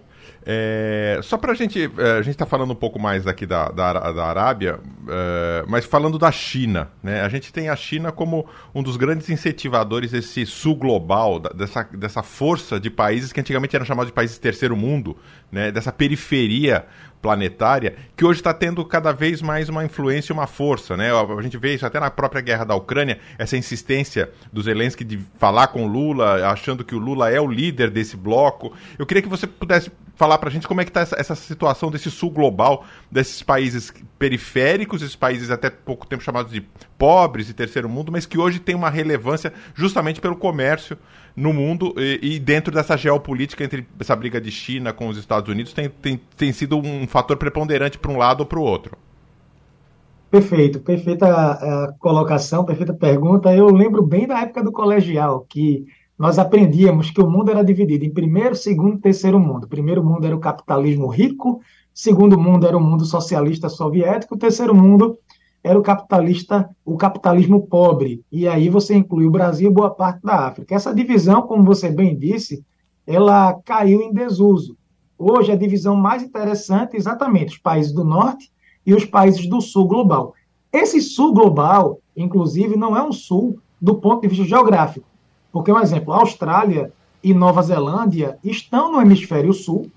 [0.50, 1.92] É, só para a gente.
[1.98, 5.86] É, a gente está falando um pouco mais aqui da, da, da Arábia, é, mas
[5.86, 6.90] falando da China.
[7.04, 7.22] Né?
[7.22, 12.24] A gente tem a China como um dos grandes incentivadores desse sul global, dessa, dessa
[12.24, 15.18] força de países que antigamente eram chamados de países terceiro mundo,
[15.52, 15.70] né?
[15.70, 16.86] dessa periferia
[17.22, 20.96] planetária, que hoje está tendo cada vez mais uma influência e uma força.
[20.96, 21.10] Né?
[21.12, 25.20] A gente vê isso até na própria guerra da Ucrânia, essa insistência do Zelensky de
[25.38, 28.72] falar com Lula, achando que o Lula é o líder desse bloco.
[28.98, 31.36] Eu queria que você pudesse falar para a gente como é que está essa, essa,
[31.36, 36.62] situação desse sul global, desses países periféricos, esses países até pouco tempo chamados de
[36.98, 40.98] pobres e terceiro mundo, mas que hoje tem uma relevância justamente pelo comércio
[41.36, 45.50] no mundo e, e dentro dessa geopolítica entre essa briga de China com os Estados
[45.50, 48.98] Unidos tem, tem, tem sido um fator preponderante para um lado ou para o outro.
[50.32, 53.56] Perfeito, perfeita a colocação, perfeita pergunta.
[53.56, 55.86] Eu lembro bem da época do colegial, que
[56.18, 59.66] nós aprendíamos que o mundo era dividido em primeiro, segundo e terceiro mundo.
[59.66, 61.62] O primeiro mundo era o capitalismo rico,
[61.94, 65.20] segundo mundo era o mundo socialista soviético, o terceiro mundo
[65.64, 68.24] era o capitalista, o capitalismo pobre.
[68.32, 70.74] E aí você inclui o Brasil e boa parte da África.
[70.74, 72.64] Essa divisão, como você bem disse,
[73.06, 74.76] ela caiu em desuso.
[75.20, 78.52] Hoje a divisão mais interessante é exatamente os países do norte
[78.86, 80.34] e os países do sul global.
[80.72, 85.06] Esse sul global, inclusive, não é um sul do ponto de vista geográfico.
[85.58, 86.94] Porque, um exemplo, Austrália
[87.24, 89.90] e Nova Zelândia estão no hemisfério sul,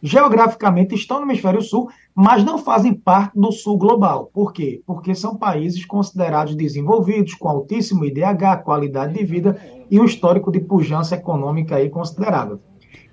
[0.00, 4.30] geograficamente estão no hemisfério sul, mas não fazem parte do sul global.
[4.32, 4.80] Por quê?
[4.86, 10.60] Porque são países considerados desenvolvidos, com altíssimo IDH, qualidade de vida e um histórico de
[10.60, 12.60] pujança econômica aí considerável.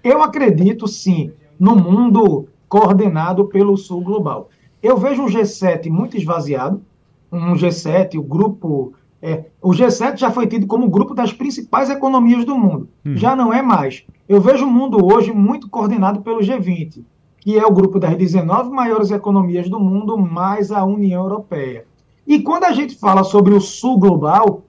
[0.03, 4.49] Eu acredito, sim, no mundo coordenado pelo sul global.
[4.79, 6.83] Eu vejo um G7 muito esvaziado,
[7.31, 8.93] um G7, o grupo.
[9.27, 12.87] É, o G7 já foi tido como o grupo das principais economias do mundo.
[13.03, 13.17] Hum.
[13.17, 14.03] Já não é mais.
[14.29, 17.03] Eu vejo o mundo hoje muito coordenado pelo G20,
[17.39, 21.87] que é o grupo das 19 maiores economias do mundo, mais a União Europeia.
[22.27, 24.63] E quando a gente fala sobre o sul global,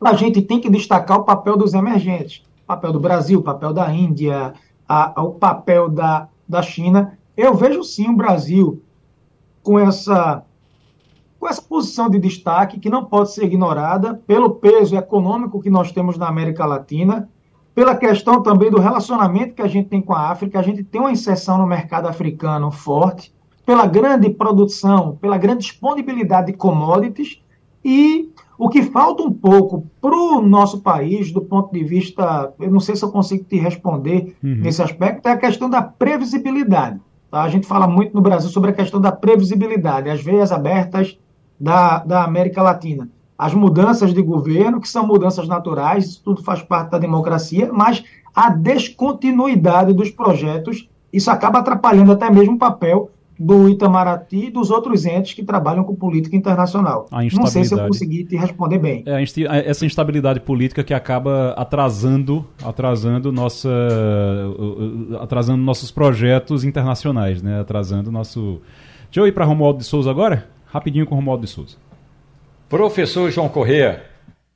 [0.00, 2.44] a gente tem que destacar o papel dos emergentes.
[2.62, 4.54] O papel do Brasil, o papel da Índia,
[4.88, 7.18] a, a, o papel da, da China.
[7.36, 8.80] Eu vejo sim o Brasil
[9.60, 10.44] com essa,
[11.42, 15.90] com essa posição de destaque que não pode ser ignorada pelo peso econômico que nós
[15.90, 17.28] temos na América Latina,
[17.74, 21.00] pela questão também do relacionamento que a gente tem com a África, a gente tem
[21.00, 23.34] uma inserção no mercado africano forte,
[23.66, 27.42] pela grande produção, pela grande disponibilidade de commodities
[27.84, 32.70] e o que falta um pouco para o nosso país, do ponto de vista, eu
[32.70, 34.58] não sei se eu consigo te responder uhum.
[34.60, 37.00] nesse aspecto, é a questão da previsibilidade.
[37.28, 37.42] Tá?
[37.42, 41.18] A gente fala muito no Brasil sobre a questão da previsibilidade, as veias abertas
[41.58, 43.08] da, da América Latina.
[43.36, 48.04] As mudanças de governo, que são mudanças naturais, isso tudo faz parte da democracia, mas
[48.34, 54.70] a descontinuidade dos projetos, isso acaba atrapalhando até mesmo o papel do Itamaraty e dos
[54.70, 57.08] outros entes que trabalham com política internacional.
[57.32, 59.02] Não sei se eu consegui te responder bem.
[59.04, 59.22] É,
[59.68, 63.68] essa instabilidade política que acaba atrasando, atrasando nossa,
[65.20, 67.60] atrasando nossos projetos internacionais, né?
[67.60, 68.60] Atrasando nosso.
[69.06, 71.76] Deixa eu ir para Romualdo de Souza agora, rapidinho com Romualdo de Souza.
[72.68, 74.06] Professor João Corrêa,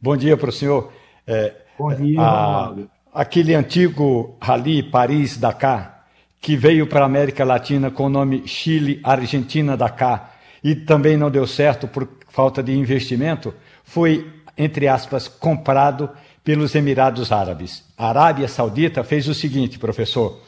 [0.00, 0.90] bom dia para o senhor.
[1.26, 2.20] É, bom dia.
[2.20, 2.74] A,
[3.12, 5.96] aquele antigo Rally Paris-Dakar
[6.40, 11.30] que veio para a América Latina com o nome Chile, Argentina, Dakar, e também não
[11.30, 13.52] deu certo por falta de investimento,
[13.82, 16.08] foi, entre aspas, comprado
[16.44, 17.84] pelos Emirados Árabes.
[17.98, 20.40] A Arábia Saudita fez o seguinte, professor: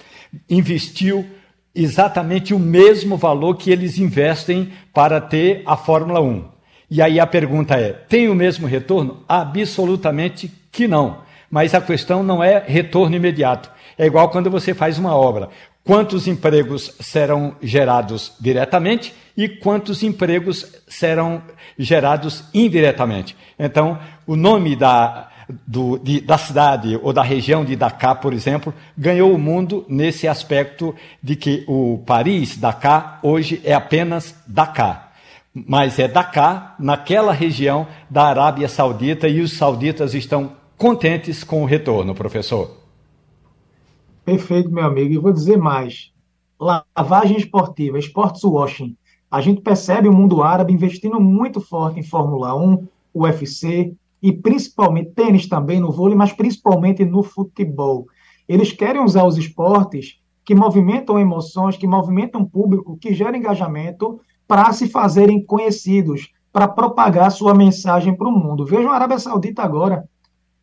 [0.48, 1.26] investiu
[1.74, 6.44] exatamente o mesmo valor que eles investem para ter a Fórmula 1.
[6.90, 9.22] E aí a pergunta é: tem o mesmo retorno?
[9.28, 11.26] Absolutamente que não.
[11.50, 13.70] Mas a questão não é retorno imediato.
[13.96, 15.48] É igual quando você faz uma obra
[15.88, 21.40] quantos empregos serão gerados diretamente e quantos empregos serão
[21.78, 23.35] gerados indiretamente.
[23.59, 25.31] Então, o nome da,
[25.66, 30.28] do, de, da cidade ou da região de Dakar, por exemplo, ganhou o mundo nesse
[30.28, 35.12] aspecto de que o Paris, Dakar, hoje é apenas Dakar.
[35.54, 41.66] Mas é Dakar, naquela região da Arábia Saudita, e os sauditas estão contentes com o
[41.66, 42.76] retorno, professor.
[44.24, 45.12] Perfeito, meu amigo.
[45.12, 46.12] E vou dizer mais.
[46.61, 48.96] Lavagem esportiva, sports washing.
[49.30, 55.12] A gente percebe o mundo árabe investindo muito forte em Fórmula 1, UFC e principalmente
[55.14, 58.07] tênis também no vôlei, mas principalmente no futebol.
[58.48, 64.72] Eles querem usar os esportes que movimentam emoções, que movimentam público, que geram engajamento para
[64.72, 68.64] se fazerem conhecidos, para propagar sua mensagem para o mundo.
[68.64, 70.09] Vejam a Arábia Saudita agora.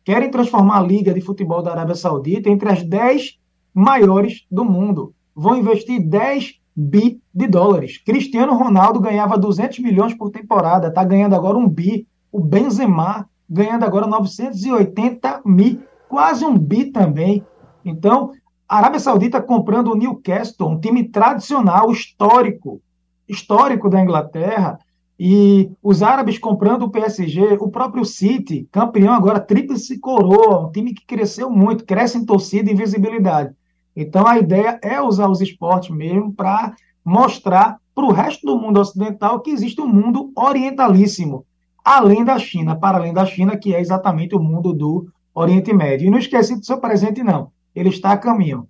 [0.04, 3.38] Querem transformar a Liga de Futebol da Arábia Saudita entre as 10
[3.72, 5.14] maiores do mundo.
[5.34, 7.98] Vão investir 10 bi de dólares.
[7.98, 12.06] Cristiano Ronaldo ganhava 200 milhões por temporada, está ganhando agora um bi.
[12.32, 17.44] O Benzema ganhando agora 980 mil, quase um bi também.
[17.84, 18.32] Então,
[18.68, 22.80] a Arábia Saudita comprando o Newcastle, um time tradicional, histórico,
[23.28, 24.78] histórico da Inglaterra,
[25.18, 30.92] e os árabes comprando o PSG, o próprio City, campeão agora, tríplice coroa, um time
[30.92, 33.54] que cresceu muito, cresce em torcida e visibilidade.
[33.94, 38.78] Então, a ideia é usar os esportes mesmo para mostrar para o resto do mundo
[38.78, 41.46] ocidental que existe um mundo orientalíssimo,
[41.86, 46.08] além da China, para além da China, que é exatamente o mundo do Oriente Médio.
[46.08, 47.52] E não esquece do seu presente, não.
[47.74, 48.66] Ele está a caminho.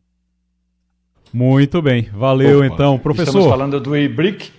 [1.32, 2.66] Muito bem, valeu Opa.
[2.66, 3.28] então, professor.
[3.28, 4.50] Estamos falando do e-brick,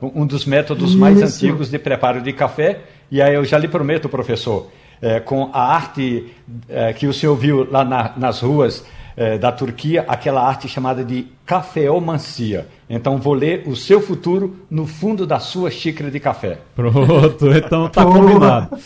[0.00, 1.44] um dos métodos mais Isso.
[1.44, 2.80] antigos de preparo de café.
[3.10, 4.70] E aí eu já lhe prometo, professor,
[5.02, 6.32] é, com a arte
[6.68, 11.04] é, que o senhor viu lá na, nas ruas é, da Turquia, aquela arte chamada
[11.04, 12.66] de cafeomancia.
[12.88, 16.58] Então vou ler o seu futuro no fundo da sua xícara de café.
[16.74, 18.76] Pronto, então tá combinado.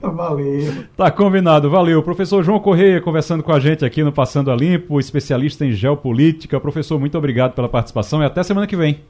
[0.00, 0.84] Valeu.
[0.96, 2.02] Tá combinado, valeu.
[2.02, 6.60] Professor João Correia conversando com a gente aqui no Passando a Limpo, especialista em geopolítica.
[6.60, 9.00] Professor, muito obrigado pela participação e até semana que vem.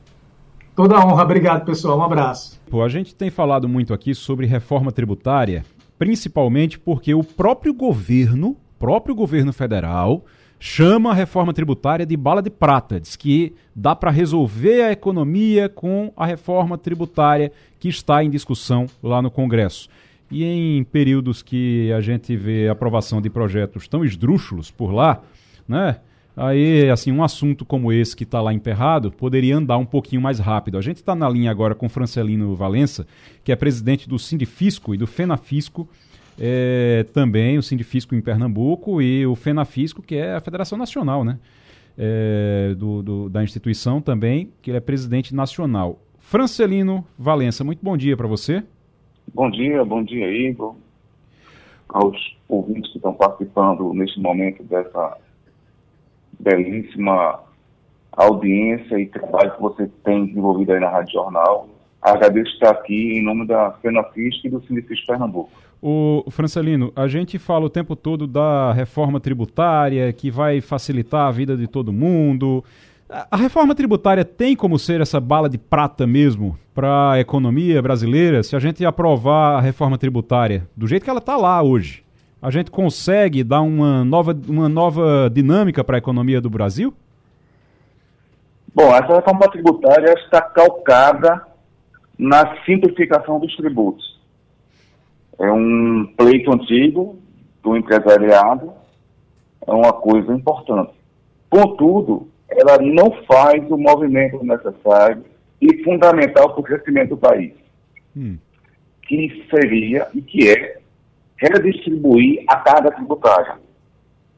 [0.76, 2.60] Toda honra, obrigado pessoal, um abraço.
[2.68, 5.64] Pô, a gente tem falado muito aqui sobre reforma tributária,
[5.98, 10.24] principalmente porque o próprio governo, próprio governo federal,
[10.66, 12.98] chama a reforma tributária de bala de prata.
[12.98, 18.86] Diz que dá para resolver a economia com a reforma tributária que está em discussão
[19.02, 19.90] lá no Congresso.
[20.30, 25.20] E em períodos que a gente vê aprovação de projetos tão esdrúxulos por lá,
[25.68, 25.98] né?
[26.34, 30.38] Aí, assim, um assunto como esse que está lá emperrado poderia andar um pouquinho mais
[30.38, 30.78] rápido.
[30.78, 33.06] A gente está na linha agora com Francelino Valença,
[33.44, 35.86] que é presidente do Sindifisco e do Fenafisco,
[36.38, 41.38] é, também o Sindifisco em Pernambuco e o Fenafisco, que é a Federação Nacional né,
[41.96, 45.98] é, do, do, da instituição também, que ele é presidente nacional.
[46.18, 48.62] Francelino Valença, muito bom dia para você.
[49.32, 50.74] Bom dia, bom dia, Igor,
[51.88, 55.18] aos ouvintes que estão participando neste momento dessa
[56.38, 57.40] belíssima
[58.12, 61.68] audiência e trabalho que você tem desenvolvido aí na Rádio Jornal.
[62.04, 65.50] Agradeço estar aqui em nome da FENAFISC e do Sindifisco Pernambuco.
[65.80, 71.30] O Francelino, a gente fala o tempo todo da reforma tributária que vai facilitar a
[71.30, 72.62] vida de todo mundo.
[73.30, 78.42] A reforma tributária tem como ser essa bala de prata mesmo para a economia brasileira?
[78.42, 82.04] Se a gente aprovar a reforma tributária do jeito que ela está lá hoje,
[82.42, 86.92] a gente consegue dar uma nova, uma nova dinâmica para a economia do Brasil?
[88.74, 91.53] Bom, essa reforma tributária está calcada
[92.18, 94.14] na simplificação dos tributos
[95.38, 97.18] é um pleito antigo
[97.62, 98.72] do empresariado,
[99.66, 100.92] é uma coisa importante.
[101.48, 105.24] Contudo, ela não faz o movimento necessário
[105.60, 107.52] e fundamental para o crescimento do país,
[108.16, 108.36] hum.
[109.02, 110.78] que seria e que é
[111.36, 113.56] redistribuir a carga tributária.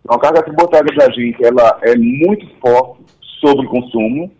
[0.00, 3.02] Então, a carga tributária da gente ela é muito forte
[3.40, 4.30] sobre o consumo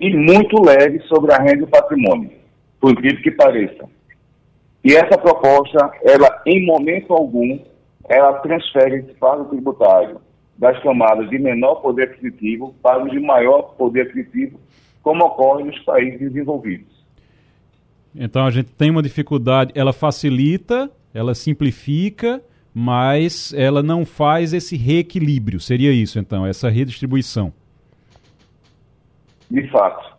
[0.00, 2.30] e muito leve sobre a renda e o patrimônio,
[2.80, 3.88] por incrível que pareça.
[4.84, 7.58] E essa proposta, ela, em momento algum,
[8.08, 10.20] ela transfere esse fardo tributário
[10.56, 14.60] das camadas de menor poder aquisitivo para os de maior poder aquisitivo,
[15.02, 16.96] como ocorre nos países desenvolvidos.
[18.14, 24.76] Então a gente tem uma dificuldade, ela facilita, ela simplifica, mas ela não faz esse
[24.76, 25.60] reequilíbrio.
[25.60, 27.52] Seria isso, então, essa redistribuição?
[29.50, 30.15] De fato.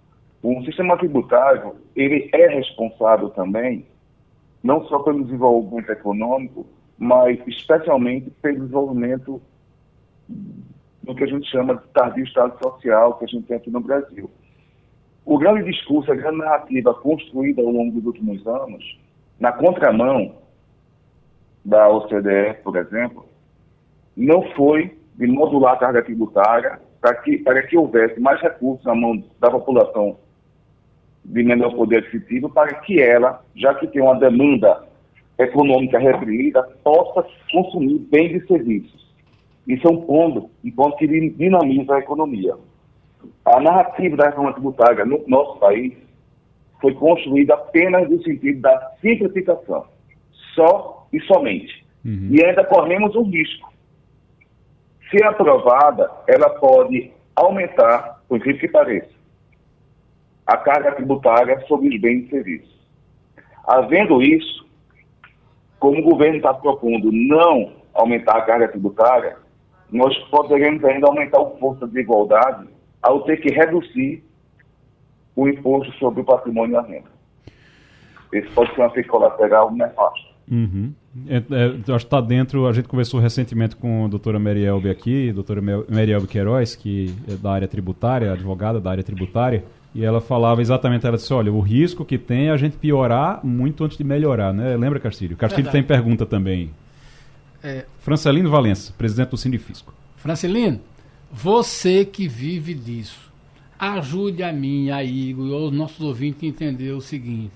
[0.49, 3.85] O sistema tributário, ele é responsável também
[4.63, 6.65] não só pelo desenvolvimento econômico,
[6.97, 9.41] mas especialmente pelo desenvolvimento
[11.03, 13.81] do que a gente chama de tardio Estado social que a gente tem aqui no
[13.81, 14.31] Brasil.
[15.25, 18.97] O grande discurso, a grande narrativa construída ao longo dos últimos anos,
[19.37, 20.33] na contramão
[21.65, 23.25] da OCDE, por exemplo,
[24.15, 28.95] não foi de modular a carga tributária para que, para que houvesse mais recursos na
[28.95, 30.17] mão da população
[31.27, 34.83] de menor poder aquisitivo para que ela, já que tem uma demanda
[35.37, 39.07] econômica reprimida, possa consumir bens e serviços.
[39.67, 42.55] Isso é um ponto, um ponto que dinamiza a economia.
[43.45, 45.93] A narrativa da reforma tributária no nosso país
[46.79, 49.85] foi construída apenas no sentido da simplificação,
[50.55, 51.85] só e somente.
[52.05, 52.29] Uhum.
[52.31, 53.73] E ainda corremos um risco.
[55.09, 59.16] Se aprovada, ela pode aumentar, por incrível que pareça,
[60.47, 62.77] a carga tributária sobre os bens e serviços.
[63.67, 64.65] Havendo isso,
[65.77, 69.37] como o governo está propondo não aumentar a carga tributária,
[69.91, 72.67] nós poderemos ainda aumentar o custo da desigualdade
[73.01, 74.23] ao ter que reduzir
[75.35, 77.17] o imposto sobre o patrimônio e a renda.
[78.31, 80.27] Esse pode ser um efeito colateral nefasto.
[80.49, 80.93] Uhum.
[81.27, 85.31] É, é, acho que está dentro, a gente conversou recentemente com a doutora Marielbe aqui,
[85.31, 89.63] doutora Marielbe Queiroz, que é da área tributária, advogada da área tributária,
[89.97, 93.43] e ela falava exatamente, ela disse, olha, o risco que tem é a gente piorar
[93.43, 94.77] muito antes de melhorar, né?
[94.77, 95.35] Lembra, Castilho?
[95.35, 96.69] Castilho tem pergunta também.
[97.63, 97.83] É...
[97.97, 99.91] Francelino Valença, presidente do Sindifisco.
[100.17, 100.79] Francelino,
[101.31, 103.33] Você que vive disso,
[103.79, 107.55] ajude a mim, a Igor e aos nossos ouvintes a entender o seguinte: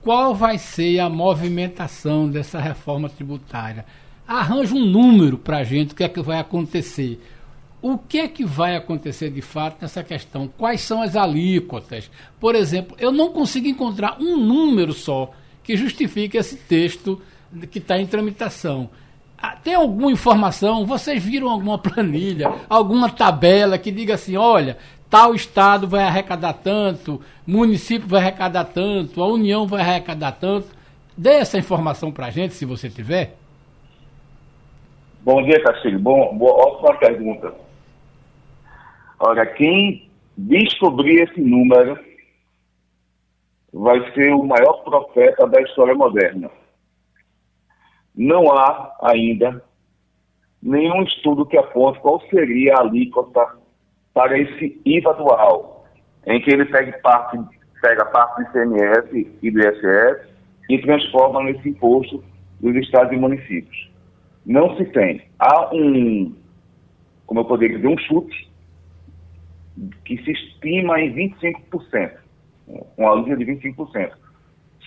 [0.00, 3.84] qual vai ser a movimentação dessa reforma tributária?
[4.24, 7.20] Arranja um número para a gente, o que é que vai acontecer.
[7.82, 10.48] O que é que vai acontecer de fato nessa questão?
[10.56, 12.08] Quais são as alíquotas?
[12.38, 15.32] Por exemplo, eu não consigo encontrar um número só
[15.64, 17.20] que justifique esse texto
[17.72, 18.88] que está em tramitação.
[19.36, 20.86] Ah, tem alguma informação?
[20.86, 24.78] Vocês viram alguma planilha, alguma tabela que diga assim: olha,
[25.10, 30.68] tal estado vai arrecadar tanto, município vai arrecadar tanto, a União vai arrecadar tanto?
[31.18, 33.34] Dê essa informação para a gente, se você tiver.
[35.22, 35.98] Bom dia, Castilho.
[35.98, 37.71] Bom, boa, ótima pergunta.
[39.24, 41.96] Olha, quem descobrir esse número
[43.72, 46.50] vai ser o maior profeta da história moderna.
[48.16, 49.62] Não há ainda
[50.60, 53.46] nenhum estudo que aponte qual seria a alíquota
[54.12, 55.86] para esse IVA dual,
[56.26, 57.38] em que ele pega parte,
[57.80, 60.28] pega parte do ICMS e do ISS
[60.68, 62.24] e transforma nesse imposto
[62.60, 63.88] dos estados e municípios.
[64.44, 65.22] Não se tem.
[65.38, 66.34] Há um,
[67.24, 68.51] como eu poderia dizer, um chute
[70.04, 72.12] que se estima em 25%,
[72.96, 74.12] uma alíquota de 25%.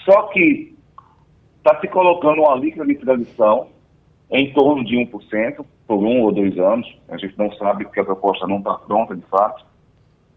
[0.05, 0.75] Só que
[1.57, 3.69] está se colocando uma alíquota de transição
[4.31, 8.05] em torno de 1% por um ou dois anos, a gente não sabe porque a
[8.05, 9.65] proposta não está pronta de fato,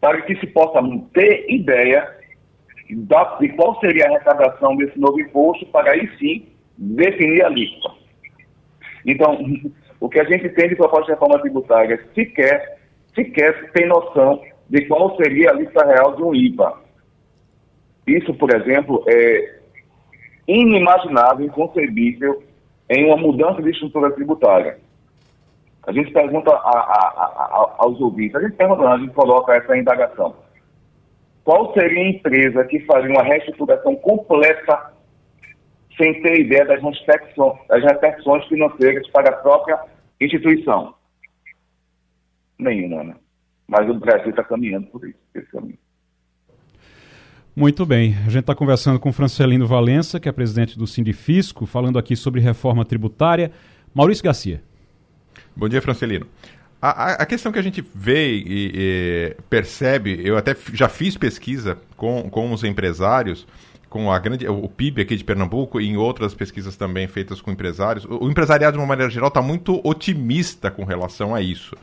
[0.01, 0.81] para que se possa
[1.13, 2.17] ter ideia
[2.89, 6.47] de qual seria a arrecadação desse novo imposto para aí sim
[6.77, 7.95] definir a alíquota.
[9.05, 9.39] Então,
[10.01, 12.78] o que a gente tem de proposta de reforma tributária sequer
[13.19, 14.41] sequer tem noção
[14.71, 16.75] de qual seria a lista real de um IVA.
[18.07, 19.59] Isso, por exemplo, é
[20.47, 22.43] inimaginável, inconcebível
[22.89, 24.79] em uma mudança de estrutura tributária.
[25.87, 29.77] A gente pergunta a, a, a, aos ouvintes, a gente pergunta, a gente coloca essa
[29.77, 30.37] indagação.
[31.45, 34.93] Qual seria a empresa que faria uma reestruturação completa
[35.97, 39.81] sem ter ideia das das repercussões financeiras para a própria
[40.21, 40.95] instituição?
[42.59, 43.15] Nenhuma, né?
[43.67, 45.79] Mas o Brasil está caminhando por isso, esse caminho.
[47.55, 48.15] Muito bem.
[48.25, 52.41] A gente está conversando com Francelino Valença, que é presidente do Sindifisco, falando aqui sobre
[52.41, 53.51] reforma tributária.
[53.93, 54.63] Maurício Garcia.
[55.57, 56.27] Bom dia, Francelino.
[56.81, 61.77] A, a, questão que a gente vê e, e, percebe, eu até já fiz pesquisa
[61.97, 63.45] com, com os empresários,
[63.99, 67.51] com a grande, o PIB aqui de Pernambuco e em outras pesquisas também feitas com
[67.51, 71.75] empresários, o, o empresariado, de uma maneira geral, está muito otimista com relação a isso.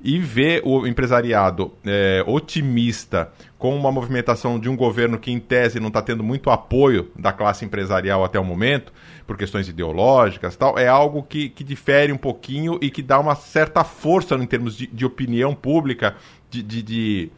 [0.00, 5.80] E ver o empresariado é, otimista com uma movimentação de um governo que, em tese,
[5.80, 8.92] não está tendo muito apoio da classe empresarial até o momento,
[9.26, 13.34] por questões ideológicas tal, é algo que, que difere um pouquinho e que dá uma
[13.34, 16.14] certa força em termos de, de opinião pública,
[16.48, 17.30] de, de, de,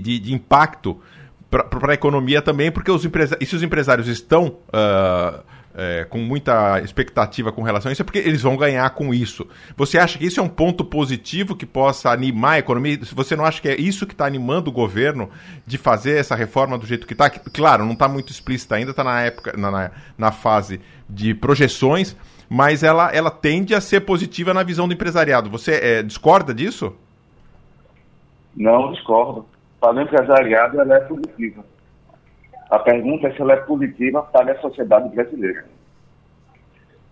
[0.00, 1.00] de, de impacto
[1.50, 4.56] para a economia também, porque os empresários, e se os empresários estão.
[4.68, 9.12] Uh, é, com muita expectativa com relação a isso, é porque eles vão ganhar com
[9.12, 9.46] isso.
[9.76, 12.98] Você acha que isso é um ponto positivo que possa animar a economia?
[13.12, 15.28] Você não acha que é isso que está animando o governo
[15.66, 17.28] de fazer essa reforma do jeito que está?
[17.28, 22.16] Claro, não está muito explícita ainda, está na época, na, na fase de projeções,
[22.48, 25.50] mas ela, ela tende a ser positiva na visão do empresariado.
[25.50, 26.94] Você é, discorda disso?
[28.56, 29.44] Não discordo.
[29.80, 31.64] Para o empresariado, ela é positiva
[32.70, 35.64] a pergunta é se ela é positiva para a sociedade brasileira.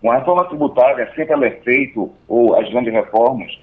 [0.01, 3.57] Uma reforma tributária sempre ela é feita, ou as grandes reformas,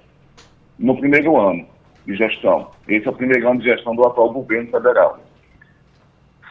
[0.79, 1.67] no primeiro ano
[2.07, 2.71] de gestão.
[2.89, 5.21] Esse é o primeiro ano de gestão do atual governo federal.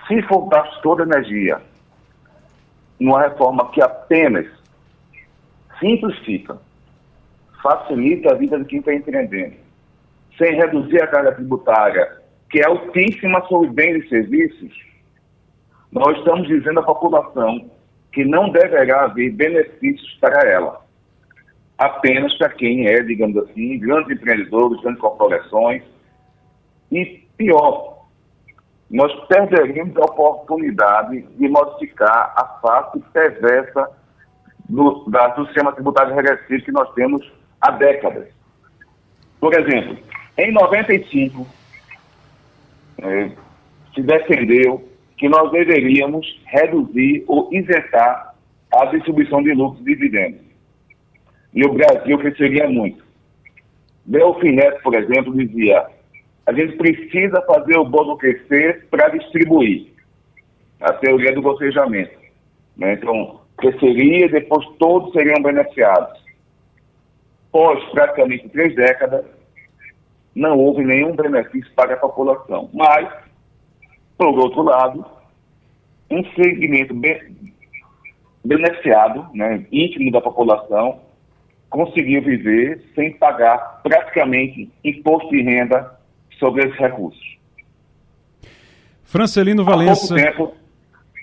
[0.07, 1.59] Se faltar toda a energia
[2.99, 4.45] numa reforma que apenas
[5.79, 6.57] simplifica,
[7.63, 9.55] facilita a vida de quem está empreendendo,
[10.37, 12.20] sem reduzir a carga tributária,
[12.51, 14.73] que é altíssima sobre bens e serviços,
[15.91, 17.69] nós estamos dizendo à população
[18.11, 20.85] que não deverá haver benefícios para ela,
[21.77, 25.81] apenas para quem é, digamos assim, grandes empreendedores, grandes corporações.
[26.91, 28.05] E pior,
[28.89, 33.89] nós perderíamos a oportunidade de modificar a face perversa
[34.67, 37.31] do, da, do sistema tributário regressivo que nós temos
[37.61, 38.27] há décadas.
[39.39, 39.97] Por exemplo,
[40.37, 41.47] em 95,
[43.01, 43.31] eh,
[43.93, 44.87] se defendeu
[45.17, 48.35] que nós deveríamos reduzir ou isentar
[48.73, 50.41] a distribuição de lucros e dividendos.
[51.53, 53.03] E o Brasil cresceria muito.
[54.05, 55.85] Delfim Neto, por exemplo, dizia:
[56.45, 59.87] a gente precisa fazer o bolo crescer para distribuir.
[60.79, 62.17] A teoria do gotejamento.
[62.75, 62.93] Né?
[62.93, 66.19] Então, cresceria depois todos seriam beneficiados.
[67.51, 69.25] Pós praticamente três décadas,
[70.35, 72.69] não houve nenhum benefício para a população.
[72.73, 73.09] Mas,
[74.17, 75.05] por outro lado,
[76.09, 77.53] um segmento bem,
[78.43, 80.99] beneficiado, né, íntimo da população,
[81.69, 85.99] conseguiu viver sem pagar praticamente imposto de renda
[86.37, 87.37] sobre esses recursos.
[89.03, 90.13] Francelino Valença.
[90.15, 90.57] Há pouco tempo.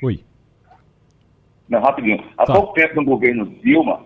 [0.02, 0.20] Oi.
[1.68, 2.24] Não, rapidinho.
[2.36, 2.52] Há tá.
[2.54, 4.02] pouco tempo, no governo Dilma,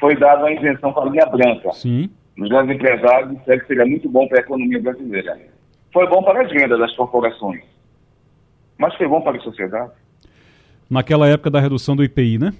[0.00, 1.72] foi dada uma invenção para a linha branca.
[1.72, 2.10] Sim.
[2.40, 5.38] Os grandes empresários disseram que seria muito bom para a economia brasileira.
[5.92, 7.62] Foi bom para as vendas das corporações.
[8.78, 9.92] Mas foi bom para a sociedade.
[10.88, 12.54] Naquela época da redução do IPI, né?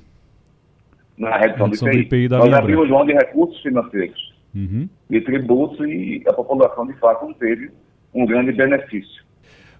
[1.16, 2.02] Na redução, redução do IPI.
[2.02, 4.86] Do IPI da Nós abrimos mão de recursos financeiros uhum.
[5.08, 7.70] e tributos e a população, de fato, não teve
[8.12, 9.24] um grande benefício.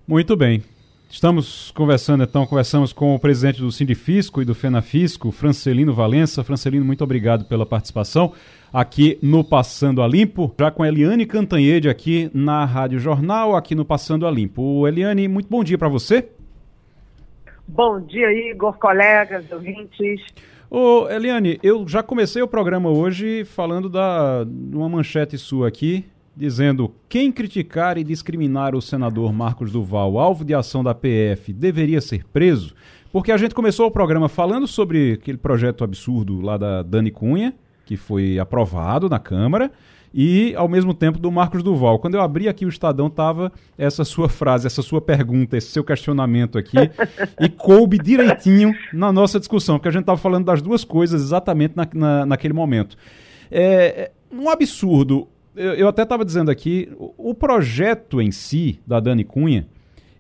[0.09, 0.63] Muito bem.
[1.11, 6.45] Estamos conversando, então, conversamos com o presidente do Sindifisco e do Fenafisco, Francelino Valença.
[6.45, 8.33] Francelino, muito obrigado pela participação
[8.73, 13.75] aqui no Passando a Limpo, já com a Eliane Cantanhede aqui na Rádio Jornal, aqui
[13.75, 14.87] no Passando a Limpo.
[14.87, 16.29] Eliane, muito bom dia para você.
[17.67, 20.21] Bom dia, Igor, colegas, ouvintes.
[20.71, 26.05] Ô, Eliane, eu já comecei o programa hoje falando da uma manchete sua aqui,
[26.41, 32.01] dizendo quem criticar e discriminar o senador Marcos Duval, alvo de ação da PF, deveria
[32.01, 32.75] ser preso,
[33.13, 37.55] porque a gente começou o programa falando sobre aquele projeto absurdo lá da Dani Cunha,
[37.85, 39.71] que foi aprovado na Câmara,
[40.15, 41.99] e ao mesmo tempo do Marcos Duval.
[41.99, 45.85] Quando eu abri aqui o Estadão, estava essa sua frase, essa sua pergunta, esse seu
[45.85, 46.79] questionamento aqui,
[47.39, 51.77] e coube direitinho na nossa discussão, porque a gente estava falando das duas coisas exatamente
[51.77, 52.97] na, na, naquele momento.
[53.51, 58.81] É, é um absurdo eu, eu até estava dizendo aqui, o, o projeto em si,
[58.87, 59.67] da Dani Cunha,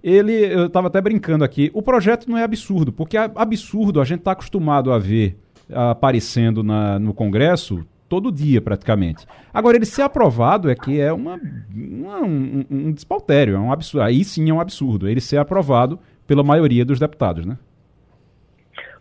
[0.02, 4.20] ele, eu estava até brincando aqui, o projeto não é absurdo, porque absurdo a gente
[4.20, 5.36] está acostumado a ver
[5.72, 9.24] aparecendo na, no Congresso todo dia praticamente.
[9.54, 11.38] Agora, ele ser aprovado é que é uma,
[11.72, 14.02] uma um, um despautério, é um absurdo.
[14.02, 17.56] Aí sim é um absurdo, ele ser aprovado pela maioria dos deputados, né?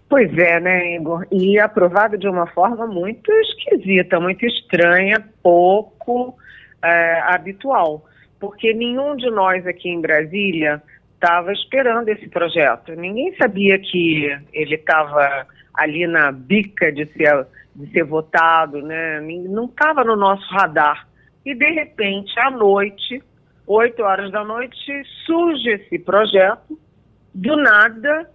[0.09, 1.27] Pois é, né, Igor?
[1.31, 6.35] E aprovado de uma forma muito esquisita, muito estranha, pouco
[6.83, 8.03] é, habitual.
[8.39, 10.81] Porque nenhum de nós aqui em Brasília
[11.13, 12.95] estava esperando esse projeto.
[12.95, 15.45] Ninguém sabia que ele estava
[15.75, 17.45] ali na bica de ser,
[17.75, 19.21] de ser votado, né?
[19.21, 21.07] Não estava no nosso radar.
[21.45, 23.21] E, de repente, à noite,
[23.67, 26.79] 8 horas da noite, surge esse projeto.
[27.33, 28.27] Do nada,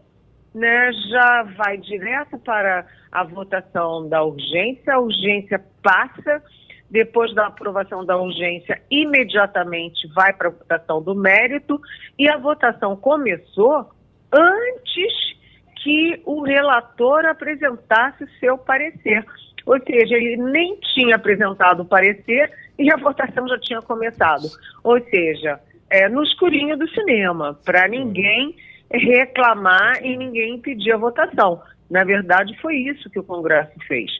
[0.55, 6.43] né, já vai direto para a votação da urgência, a urgência passa,
[6.89, 11.81] depois da aprovação da urgência, imediatamente vai para a votação do mérito,
[12.19, 13.91] e a votação começou
[14.33, 15.35] antes
[15.83, 19.25] que o relator apresentasse seu parecer.
[19.67, 24.47] Ou seja, ele nem tinha apresentado o parecer e a votação já tinha começado.
[24.83, 25.59] Ou seja,
[25.91, 28.57] é, no escurinho do cinema, para ninguém
[28.91, 31.61] reclamar e ninguém impedir a votação.
[31.91, 34.11] Na verdade, foi isso que o Congresso fez.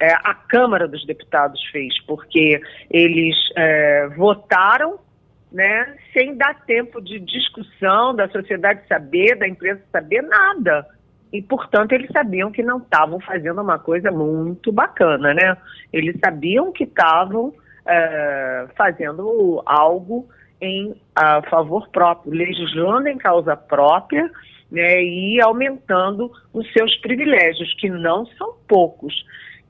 [0.00, 2.60] É, a Câmara dos Deputados fez, porque
[2.90, 4.98] eles é, votaram
[5.52, 10.86] né, sem dar tempo de discussão, da sociedade saber, da imprensa saber, nada.
[11.32, 15.56] E, portanto, eles sabiam que não estavam fazendo uma coisa muito bacana, né?
[15.92, 17.54] Eles sabiam que estavam
[17.86, 20.28] é, fazendo algo
[20.62, 24.30] em a favor próprio, legislando em causa própria
[24.70, 29.12] né, e aumentando os seus privilégios, que não são poucos.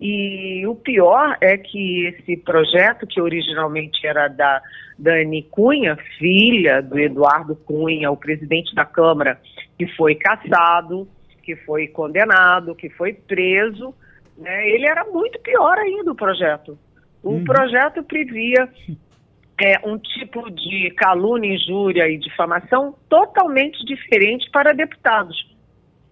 [0.01, 4.61] E o pior é que esse projeto, que originalmente era da
[4.99, 9.40] Dani Cunha, filha do Eduardo Cunha, o presidente da Câmara,
[9.78, 11.09] que foi caçado,
[11.43, 13.95] que foi condenado, que foi preso,
[14.36, 16.78] né, ele era muito pior ainda o projeto.
[17.22, 17.45] O uhum.
[17.45, 18.68] projeto previa
[19.61, 25.36] é, um tipo de calúnia, injúria e difamação totalmente diferente para deputados,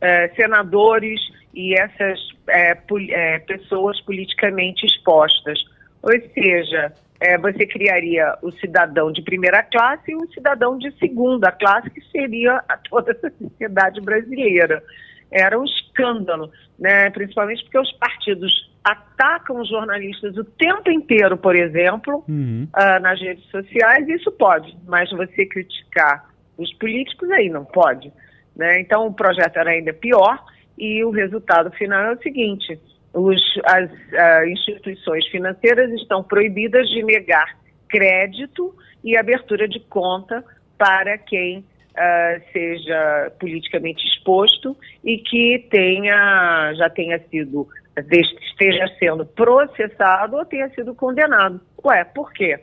[0.00, 1.20] é, senadores
[1.54, 2.18] e essas
[2.48, 2.76] é,
[3.10, 5.58] é pessoas politicamente expostas.
[6.02, 11.52] Ou seja, é, você criaria o cidadão de primeira classe e o cidadão de segunda
[11.52, 14.82] classe, que seria a toda a sociedade brasileira.
[15.30, 17.10] Era um escândalo, né?
[17.10, 22.66] principalmente porque os partidos atacam os jornalistas o tempo inteiro, por exemplo, uhum.
[22.74, 28.12] uh, nas redes sociais, isso pode, mas você criticar os políticos aí não pode.
[28.56, 28.80] Né?
[28.80, 30.42] Então o projeto era ainda pior
[30.78, 32.80] e o resultado final é o seguinte:
[33.12, 37.56] os, as uh, instituições financeiras estão proibidas de negar
[37.88, 38.74] crédito
[39.04, 40.44] e abertura de conta
[40.78, 50.36] para quem uh, seja politicamente exposto e que tenha já tenha sido esteja sendo processado
[50.36, 51.60] ou tenha sido condenado.
[51.84, 52.60] Ué, por quê?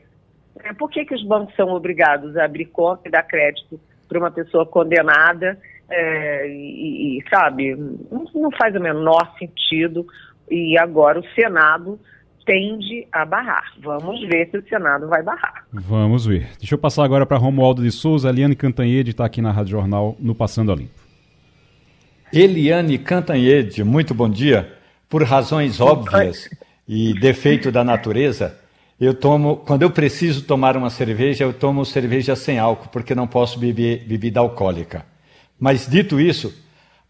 [0.64, 0.74] Né?
[0.78, 4.32] Por que, que os bancos são obrigados a abrir conta e dar crédito para uma
[4.32, 5.60] pessoa condenada?
[5.90, 10.06] É, e, e, sabe, não, não faz o menor sentido.
[10.50, 12.00] E agora o Senado
[12.46, 13.74] tende a barrar.
[13.82, 15.66] Vamos ver se o Senado vai barrar.
[15.72, 16.48] Vamos ver.
[16.58, 18.30] Deixa eu passar agora para Romualdo de Souza.
[18.30, 20.94] Eliane Cantanhede está aqui na Rádio Jornal no Passando a Limpo.
[22.32, 24.77] Eliane Cantanhede, muito bom dia.
[25.10, 26.50] Por razões óbvias
[26.88, 28.58] e defeito da natureza,
[29.00, 33.28] eu tomo, quando eu preciso tomar uma cerveja, eu tomo cerveja sem álcool, porque não
[33.28, 35.06] posso beber bebida alcoólica.
[35.60, 36.54] Mas dito isso,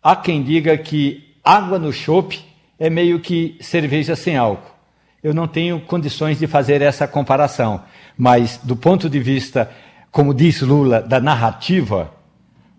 [0.04, 2.46] há quem diga que água no chope
[2.78, 4.76] é meio que cerveja sem álcool.
[5.24, 7.84] Eu não tenho condições de fazer essa comparação,
[8.18, 9.72] mas do ponto de vista,
[10.12, 12.12] como diz Lula, da narrativa,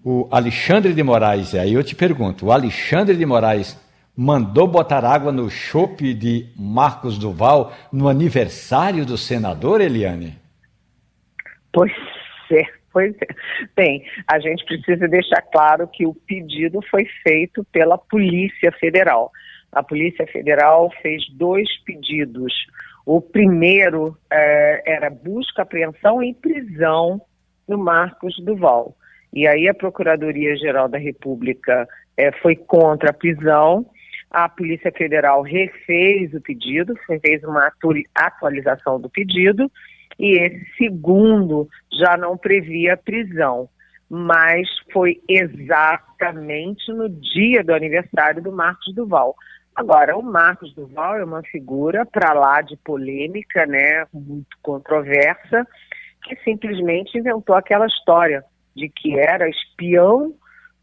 [0.05, 3.77] o Alexandre de Moraes, aí eu te pergunto, o Alexandre de Moraes
[4.21, 10.37] mandou botar água no chope de Marcos Duval no aniversário do senador, Eliane?
[11.73, 11.93] Pois
[12.51, 13.27] é, pois é.
[13.77, 19.31] Bem, a gente precisa deixar claro que o pedido foi feito pela Polícia Federal.
[19.71, 22.53] A Polícia Federal fez dois pedidos.
[23.07, 27.23] O primeiro é, era busca, apreensão e prisão
[27.69, 28.97] do Marcos Duval.
[29.33, 33.87] E aí a Procuradoria-Geral da República é, foi contra a prisão,
[34.31, 37.71] a Polícia Federal refez o pedido, fez uma
[38.15, 39.71] atualização do pedido,
[40.19, 43.69] e esse segundo já não previa prisão,
[44.11, 49.35] mas foi exatamente no dia do aniversário do Marcos Duval.
[49.75, 55.67] Agora, o Marcos Duval é uma figura para lá de polêmica, né, muito controversa,
[56.25, 58.43] que simplesmente inventou aquela história
[58.75, 60.35] de que era espião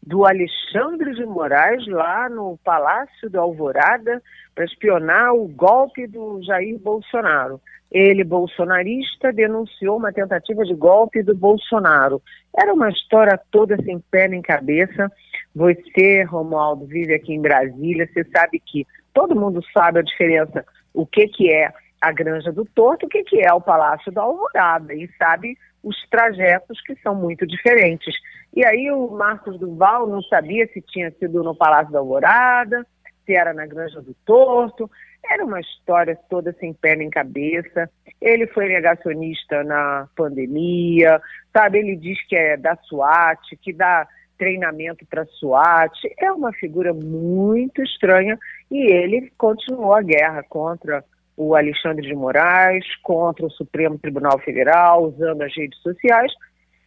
[0.06, 4.22] do Alexandre de Moraes lá no Palácio do Alvorada
[4.54, 7.60] para espionar o golpe do Jair Bolsonaro.
[7.90, 12.22] Ele, bolsonarista, denunciou uma tentativa de golpe do Bolsonaro.
[12.56, 15.10] Era uma história toda sem pé nem cabeça.
[15.54, 21.04] Você, Romualdo, vive aqui em Brasília, você sabe que todo mundo sabe a diferença, o
[21.04, 21.72] que, que é
[22.06, 25.96] a Granja do Torto, o que, que é o Palácio da Alvorada, e sabe os
[26.08, 28.14] trajetos que são muito diferentes.
[28.54, 32.86] E aí o Marcos Duval não sabia se tinha sido no Palácio da Alvorada,
[33.24, 34.88] se era na Granja do Torto.
[35.28, 37.90] Era uma história toda sem pé nem cabeça.
[38.20, 41.20] Ele foi negacionista na pandemia,
[41.52, 41.78] sabe?
[41.78, 44.06] Ele diz que é da SWAT, que dá
[44.38, 45.92] treinamento para SWAT.
[46.18, 48.38] É uma figura muito estranha
[48.70, 51.04] e ele continuou a guerra contra
[51.36, 56.32] o Alexandre de Moraes contra o Supremo Tribunal Federal, usando as redes sociais,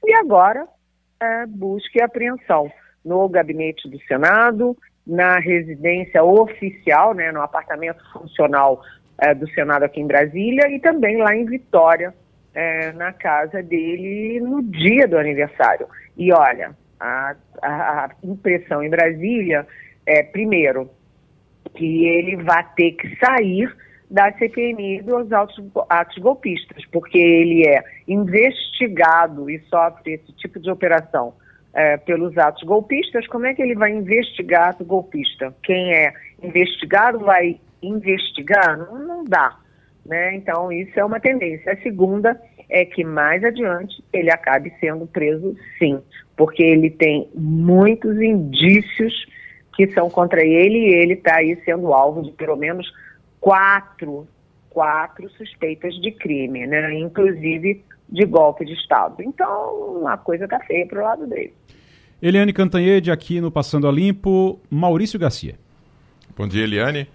[0.04, 0.68] e agora
[1.22, 2.72] é, busca e apreensão
[3.04, 4.76] no gabinete do Senado,
[5.06, 8.82] na residência oficial, né, no apartamento funcional
[9.18, 12.14] é, do Senado aqui em Brasília e também lá em Vitória,
[12.54, 15.88] é, na casa dele no dia do aniversário.
[16.18, 19.66] E olha, a, a, impressão em Brasília
[20.06, 20.90] é, primeiro,
[21.76, 23.72] que ele vai ter que sair
[24.10, 30.70] da CPMI dos atos, atos golpistas, porque ele é investigado e sofre esse tipo de
[30.72, 31.34] operação
[31.74, 35.54] é, pelos atos golpistas, como é que ele vai investigar ato golpista?
[35.64, 38.78] Quem é investigado vai investigar?
[38.78, 39.58] Não, não dá.
[40.06, 40.36] Né?
[40.36, 41.72] Então, isso é uma tendência.
[41.72, 42.40] A segunda
[42.70, 46.02] é que mais adiante ele acabe sendo preso, sim,
[46.36, 49.28] porque ele tem muitos indícios
[49.76, 52.92] que são contra ele e ele está aí sendo alvo de pelo menos
[53.40, 54.28] quatro,
[54.70, 56.94] quatro suspeitas de crime, né?
[57.00, 59.22] inclusive de golpe de Estado.
[59.22, 61.54] Então, a coisa está feia para o lado dele.
[62.22, 65.56] Eliane Cantanhede, aqui no Passando a Limpo, Maurício Garcia.
[66.36, 67.08] Bom dia, Eliane.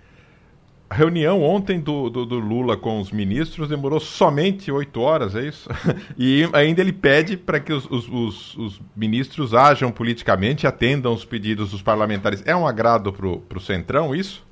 [0.89, 5.43] A reunião ontem do, do, do, Lula com os ministros demorou somente oito horas, é
[5.43, 5.69] isso?
[6.17, 11.25] E ainda ele pede para que os, os, os, os, ministros ajam politicamente, atendam os
[11.25, 12.43] pedidos dos parlamentares.
[12.47, 14.47] É um agrado para o Centrão isso?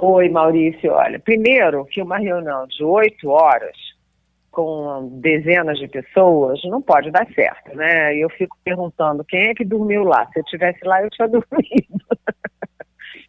[0.00, 0.92] Oi, Maurício.
[0.92, 3.76] Olha, primeiro que uma reunião de oito horas
[4.48, 8.14] com dezenas de pessoas não pode dar certo, né?
[8.16, 10.24] Eu fico perguntando quem é que dormiu lá.
[10.32, 11.98] Se eu tivesse lá, eu tinha dormido.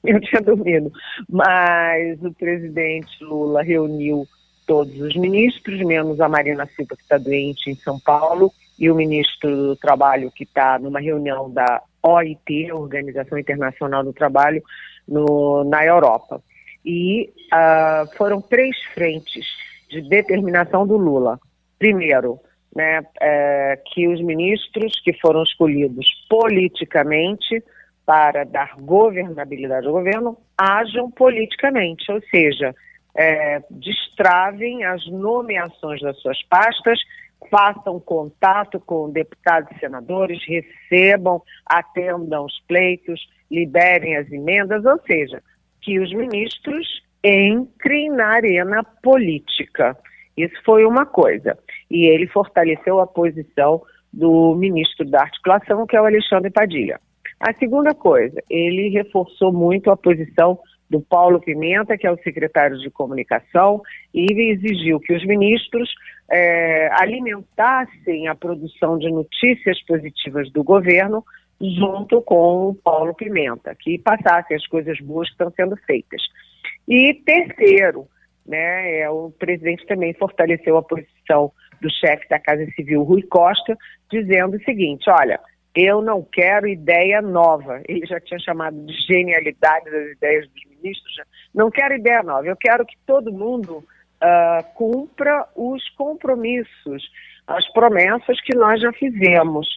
[0.03, 0.91] eu tinha dormido.
[1.27, 4.27] Mas o presidente Lula reuniu
[4.67, 8.95] todos os ministros, menos a Marina Silva, que está doente em São Paulo, e o
[8.95, 14.61] ministro do Trabalho, que está numa reunião da OIT, Organização Internacional do Trabalho,
[15.07, 16.39] no, na Europa
[16.89, 19.45] e uh, foram três frentes
[19.91, 21.39] de determinação do Lula.
[21.77, 22.39] Primeiro,
[22.75, 27.63] né, é, que os ministros que foram escolhidos politicamente
[28.05, 32.73] para dar governabilidade ao governo ajam politicamente, ou seja,
[33.15, 36.99] é, destravem as nomeações das suas pastas,
[37.51, 45.41] façam contato com deputados e senadores, recebam, atendam os pleitos, liberem as emendas, ou seja,
[45.81, 46.87] que os ministros
[47.23, 49.97] entrem na arena política.
[50.37, 51.57] Isso foi uma coisa.
[51.89, 56.99] E ele fortaleceu a posição do ministro da Articulação, que é o Alexandre Padilha.
[57.39, 60.59] A segunda coisa, ele reforçou muito a posição
[60.89, 63.81] do Paulo Pimenta, que é o secretário de comunicação,
[64.13, 65.89] e exigiu que os ministros
[66.31, 71.23] é, alimentassem a produção de notícias positivas do governo
[71.61, 76.21] junto com o Paulo Pimenta, que passassem as coisas boas que estão sendo feitas.
[76.87, 78.07] E terceiro,
[78.45, 81.51] né, é, o presidente também fortaleceu a posição
[81.81, 83.77] do chefe da Casa Civil, Rui Costa,
[84.11, 85.39] dizendo o seguinte: olha,
[85.75, 87.81] eu não quero ideia nova.
[87.87, 91.15] Ele já tinha chamado de genialidade das ideias dos ministros.
[91.15, 91.23] Já.
[91.53, 92.47] Não quero ideia nova.
[92.47, 97.09] Eu quero que todo mundo uh, cumpra os compromissos,
[97.47, 99.67] as promessas que nós já fizemos.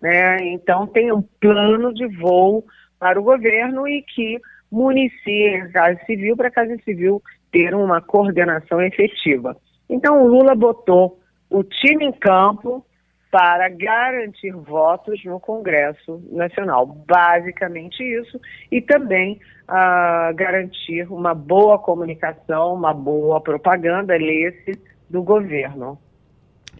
[0.00, 0.48] Né?
[0.52, 2.64] Então, tem um plano de voo
[2.98, 4.38] para o governo e que
[4.70, 9.56] municie a Casa Civil para a Casa Civil ter uma coordenação efetiva.
[9.88, 12.84] Então, o Lula botou o time em campo
[13.30, 16.86] para garantir votos no Congresso Nacional.
[16.86, 18.40] Basicamente isso.
[18.70, 25.98] E também uh, garantir uma boa comunicação, uma boa propaganda, lê-se, do governo.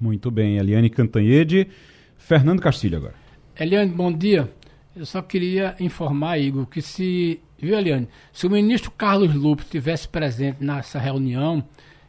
[0.00, 0.58] Muito bem.
[0.58, 1.68] Eliane Cantanhede.
[2.16, 3.14] Fernando Castilho agora.
[3.58, 4.50] Eliane, bom dia.
[4.94, 10.08] Eu só queria informar, Igor, que se, viu, Eliane, se o ministro Carlos Lupe tivesse
[10.08, 11.62] presente nessa reunião,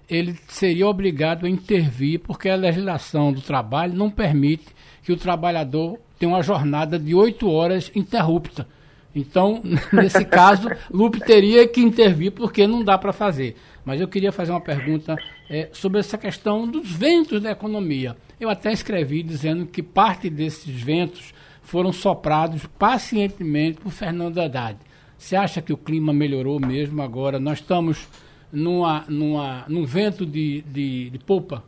[0.10, 4.66] ele seria obrigado a intervir, porque a legislação do trabalho não permite
[5.04, 8.68] que o trabalhador tenha uma jornada de oito horas interrupta.
[9.14, 13.56] Então, nesse caso, Lupe teria que intervir porque não dá para fazer.
[13.84, 15.16] Mas eu queria fazer uma pergunta
[15.50, 18.16] é, sobre essa questão dos ventos da economia.
[18.40, 21.34] Eu até escrevi dizendo que parte desses ventos
[21.64, 24.78] foram soprados pacientemente por Fernando Haddad.
[25.18, 27.40] Você acha que o clima melhorou mesmo agora?
[27.40, 28.08] Nós estamos
[28.54, 31.64] numa, numa, num vento de, de, de polpa?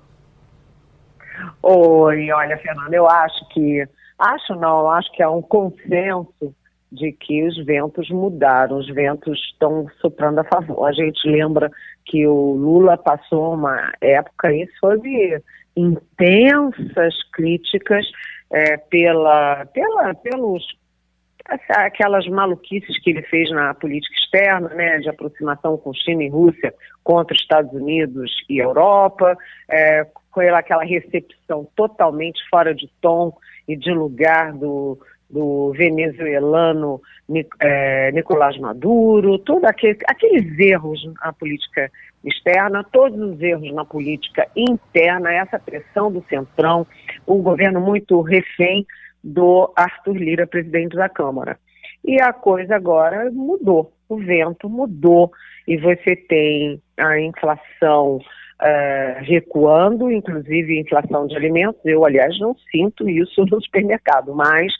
[1.64, 3.88] Oi, olha, Fernando, eu acho que.
[4.20, 6.54] Acho não, acho que há um consenso
[6.92, 10.88] de que os ventos mudaram, os ventos estão soprando a favor.
[10.88, 11.72] A gente lembra
[12.06, 15.42] que o Lula passou uma época aí sob
[15.76, 18.06] intensas críticas
[18.52, 20.64] é, pela, pela, pelos
[21.70, 26.74] aquelas maluquices que ele fez na política externa, né, de aproximação com China e Rússia
[27.04, 29.36] contra os Estados Unidos e Europa,
[29.68, 33.36] é, com aquela recepção totalmente fora de tom
[33.68, 35.00] e de lugar do,
[35.30, 37.02] do venezuelano
[37.60, 41.92] é, Nicolás Maduro, todos aquele, aqueles erros na política externa,
[42.92, 46.86] todos os erros na política interna, essa pressão do centrão,
[47.28, 48.86] um governo muito refém
[49.24, 51.58] do Arthur Lira, presidente da Câmara.
[52.04, 55.32] E a coisa agora mudou, o vento mudou,
[55.68, 61.82] e você tem a inflação uh, recuando, inclusive a inflação de alimentos.
[61.86, 64.74] Eu, aliás, não sinto isso no supermercado, mas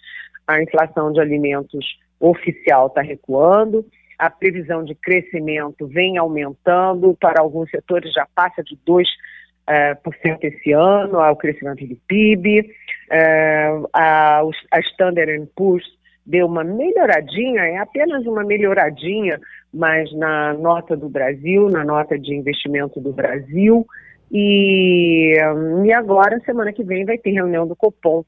[0.48, 1.86] a inflação de alimentos
[2.20, 3.86] oficial está recuando,
[4.20, 9.06] a previsão de crescimento vem aumentando, para alguns setores já passa de 2%
[9.70, 12.60] uh, cento esse ano, ao crescimento do PIB.
[12.60, 14.42] Uh, a,
[14.72, 15.86] a Standard Poor's
[16.26, 19.40] deu uma melhoradinha, é apenas uma melhoradinha,
[19.74, 23.88] mas na nota do Brasil, na nota de investimento do Brasil.
[24.32, 25.34] E,
[25.86, 28.26] e agora, semana que vem, vai ter reunião do Copom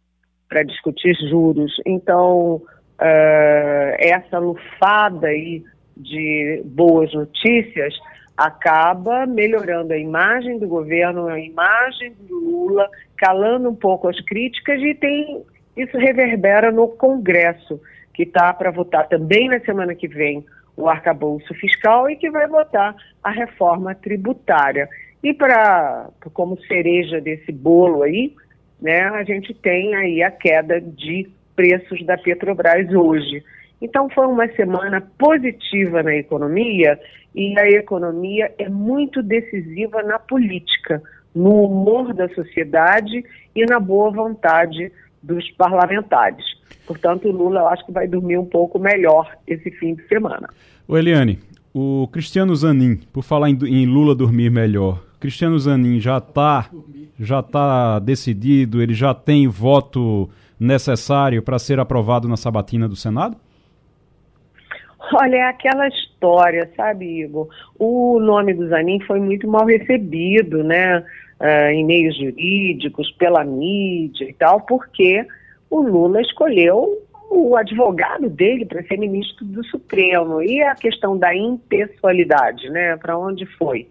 [0.47, 1.73] para discutir juros.
[1.85, 5.63] Então, uh, essa lufada aí
[5.95, 7.93] de boas notícias
[8.35, 14.81] acaba melhorando a imagem do governo, a imagem do Lula, calando um pouco as críticas
[14.81, 15.43] e tem
[15.77, 17.79] isso reverbera no Congresso,
[18.13, 22.47] que está para votar também na semana que vem o arcabouço fiscal e que vai
[22.47, 24.89] votar a reforma tributária.
[25.23, 28.33] E para como cereja desse bolo aí,
[28.81, 33.43] né, a gente tem aí a queda de preços da Petrobras hoje.
[33.82, 36.99] Então foi uma semana positiva na economia
[37.34, 41.01] e a economia é muito decisiva na política,
[41.34, 43.23] no humor da sociedade
[43.55, 44.91] e na boa vontade
[45.23, 46.45] dos parlamentares.
[46.86, 50.49] Portanto, o Lula eu acho que vai dormir um pouco melhor esse fim de semana.
[50.88, 51.39] O Eliane,
[51.73, 56.69] o Cristiano Zanin, por falar em, em Lula dormir melhor, Cristiano Zanin já está
[57.19, 60.27] já tá decidido, ele já tem voto
[60.59, 63.38] necessário para ser aprovado na sabatina do Senado?
[65.14, 67.47] Olha, é aquela história, sabe, Igor?
[67.80, 70.99] O nome do Zanin foi muito mal recebido, né?
[71.39, 75.26] Uh, em meios jurídicos, pela mídia e tal, porque
[75.70, 80.41] o Lula escolheu o advogado dele para ser ministro do Supremo.
[80.41, 82.95] E a questão da impessoalidade, né?
[82.97, 83.88] Para onde foi?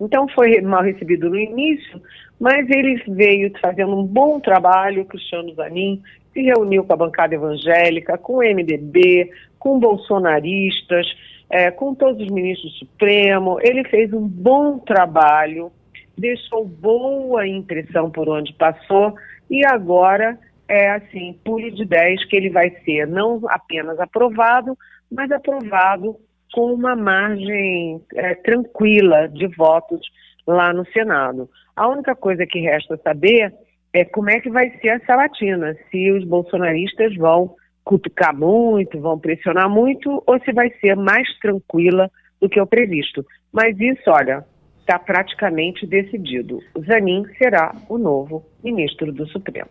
[0.00, 2.00] Então foi mal recebido no início,
[2.38, 6.02] mas ele veio fazendo um bom trabalho, Cristiano Zanin,
[6.32, 9.30] se reuniu com a bancada evangélica, com o MDB,
[9.60, 11.06] com bolsonaristas,
[11.48, 13.58] é, com todos os ministros do Supremo.
[13.60, 15.70] Ele fez um bom trabalho,
[16.18, 19.14] deixou boa impressão por onde passou
[19.48, 20.36] e agora
[20.66, 24.76] é assim, pule de 10 que ele vai ser não apenas aprovado,
[25.10, 26.16] mas aprovado
[26.52, 30.00] com uma margem é, tranquila de votos
[30.46, 31.48] lá no Senado.
[31.76, 33.52] A única coisa que resta saber
[33.92, 39.18] é como é que vai ser a sabatina, se os bolsonaristas vão cutucar muito, vão
[39.18, 42.10] pressionar muito, ou se vai ser mais tranquila
[42.40, 43.24] do que o previsto.
[43.52, 44.44] Mas isso, olha,
[44.80, 46.60] está praticamente decidido.
[46.74, 49.70] O Zanin será o novo ministro do Supremo.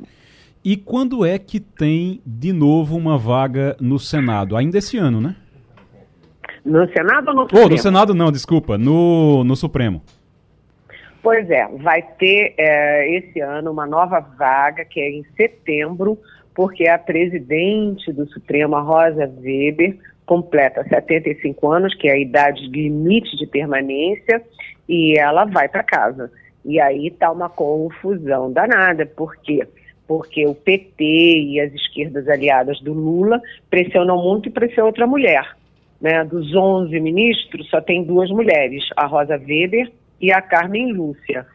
[0.64, 4.58] E quando é que tem de novo uma vaga no Senado?
[4.58, 5.36] Ainda esse ano, né?
[6.66, 7.66] No Senado ou no Supremo?
[7.66, 10.02] Oh, no Senado não, desculpa, no, no Supremo.
[11.22, 16.18] Pois é, vai ter é, esse ano uma nova vaga, que é em setembro,
[16.54, 23.36] porque a presidente do Supremo, Rosa Weber, completa 75 anos, que é a idade limite
[23.36, 24.44] de permanência,
[24.88, 26.32] e ela vai para casa.
[26.64, 29.68] E aí está uma confusão danada, por quê?
[30.08, 35.56] Porque o PT e as esquerdas aliadas do Lula pressionam muito para ser outra mulher.
[36.02, 36.24] Né?
[36.26, 39.92] Dos 11 ministros, só tem duas mulheres, a Rosa Weber
[40.22, 41.46] e a Carmen Lúcia.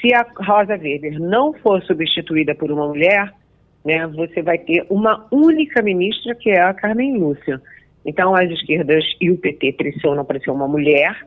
[0.00, 3.32] Se a Rosa Weber não for substituída por uma mulher,
[3.84, 7.60] né, você vai ter uma única ministra, que é a Carmen Lúcia.
[8.04, 11.26] Então, as esquerdas e o PT pressionam para ser uma mulher,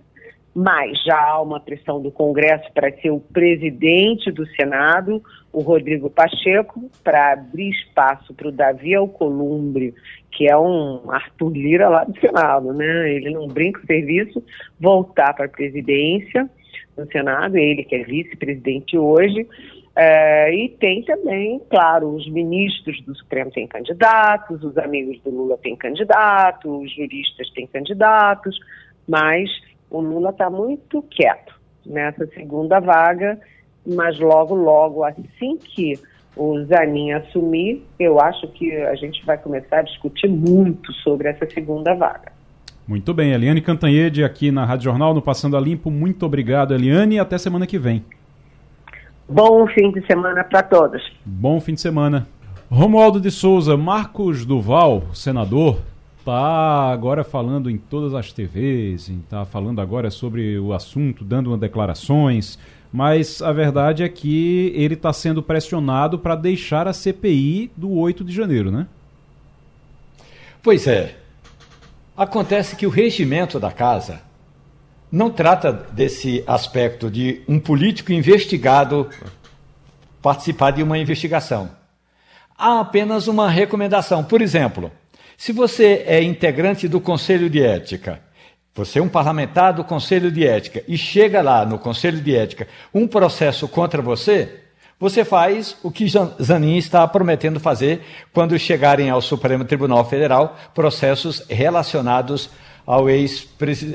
[0.56, 5.22] mas já há uma pressão do Congresso para ser o presidente do Senado,
[5.54, 9.94] o Rodrigo Pacheco, para abrir espaço para o Davi Alcolumbre,
[10.32, 13.14] que é um Arthur Lira lá do Senado, né?
[13.14, 14.44] Ele não brinca o serviço,
[14.80, 16.50] voltar para a presidência
[16.98, 19.48] no Senado, ele que é vice-presidente hoje.
[20.00, 25.58] É, e tem também, claro, os ministros do Supremo têm candidatos, os amigos do Lula
[25.58, 28.60] têm candidatos, os juristas têm candidatos,
[29.08, 29.50] mas
[29.90, 33.40] o Lula está muito quieto nessa segunda vaga,
[33.88, 36.00] mas logo, logo, assim que
[36.36, 41.50] o Zanin assumir, eu acho que a gente vai começar a discutir muito sobre essa
[41.50, 42.32] segunda vaga.
[42.88, 45.90] Muito bem, Eliane Cantanhede aqui na Rádio Jornal, no Passando a Limpo.
[45.90, 48.06] Muito obrigado, Eliane, e até semana que vem.
[49.30, 51.02] Bom fim de semana para todos.
[51.26, 52.26] Bom fim de semana.
[52.72, 55.82] Romualdo de Souza, Marcos Duval, senador,
[56.20, 61.58] está agora falando em todas as TVs, está falando agora sobre o assunto, dando uma
[61.58, 62.58] declarações,
[62.92, 68.24] mas a verdade é que ele está sendo pressionado para deixar a CPI do 8
[68.24, 68.88] de janeiro, né?
[70.64, 71.18] Pois é.
[72.16, 74.22] Acontece que o regimento da casa
[75.12, 79.10] não trata desse aspecto de um político investigado
[80.22, 81.70] participar de uma investigação.
[82.58, 84.24] Há apenas uma recomendação.
[84.24, 84.92] Por exemplo,
[85.38, 88.20] se você é integrante do Conselho de Ética,
[88.76, 92.68] você é um parlamentar do Conselho de Ética e chega lá no Conselho de Ética
[92.94, 94.64] um processo contra você,
[95.00, 96.08] você faz o que
[96.42, 98.02] Zanin está prometendo fazer
[98.34, 102.50] quando chegarem ao Supremo Tribunal Federal processos relacionados
[102.88, 103.46] ao, ex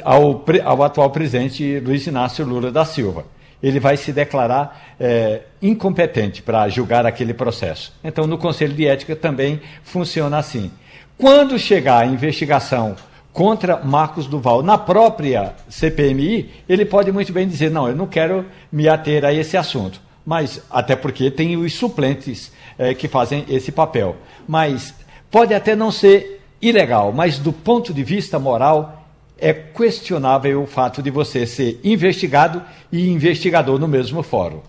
[0.05, 3.25] ao, ao atual presidente Luiz Inácio Lula da Silva.
[3.63, 7.95] Ele vai se declarar é, incompetente para julgar aquele processo.
[8.05, 10.71] Então, no Conselho de Ética também funciona assim.
[11.17, 12.95] Quando chegar a investigação
[13.33, 18.45] contra Marcos Duval na própria CPMI, ele pode muito bem dizer: não, eu não quero
[18.71, 23.73] me ater a esse assunto mas até porque tem os suplentes é, que fazem esse
[23.73, 24.17] papel.
[24.47, 24.95] Mas
[25.31, 29.05] pode até não ser ilegal, mas do ponto de vista moral
[29.37, 34.61] é questionável o fato de você ser investigado e investigador no mesmo fórum.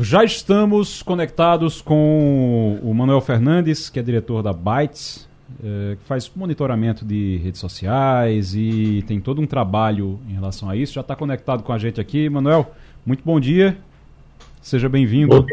[0.00, 5.28] Já estamos conectados com o Manuel Fernandes, que é diretor da Bytes,
[5.62, 10.74] é, que faz monitoramento de redes sociais e tem todo um trabalho em relação a
[10.74, 10.94] isso.
[10.94, 12.28] Já está conectado com a gente aqui.
[12.28, 12.72] Manuel,
[13.04, 13.76] muito bom dia.
[14.62, 15.46] Seja bem-vindo.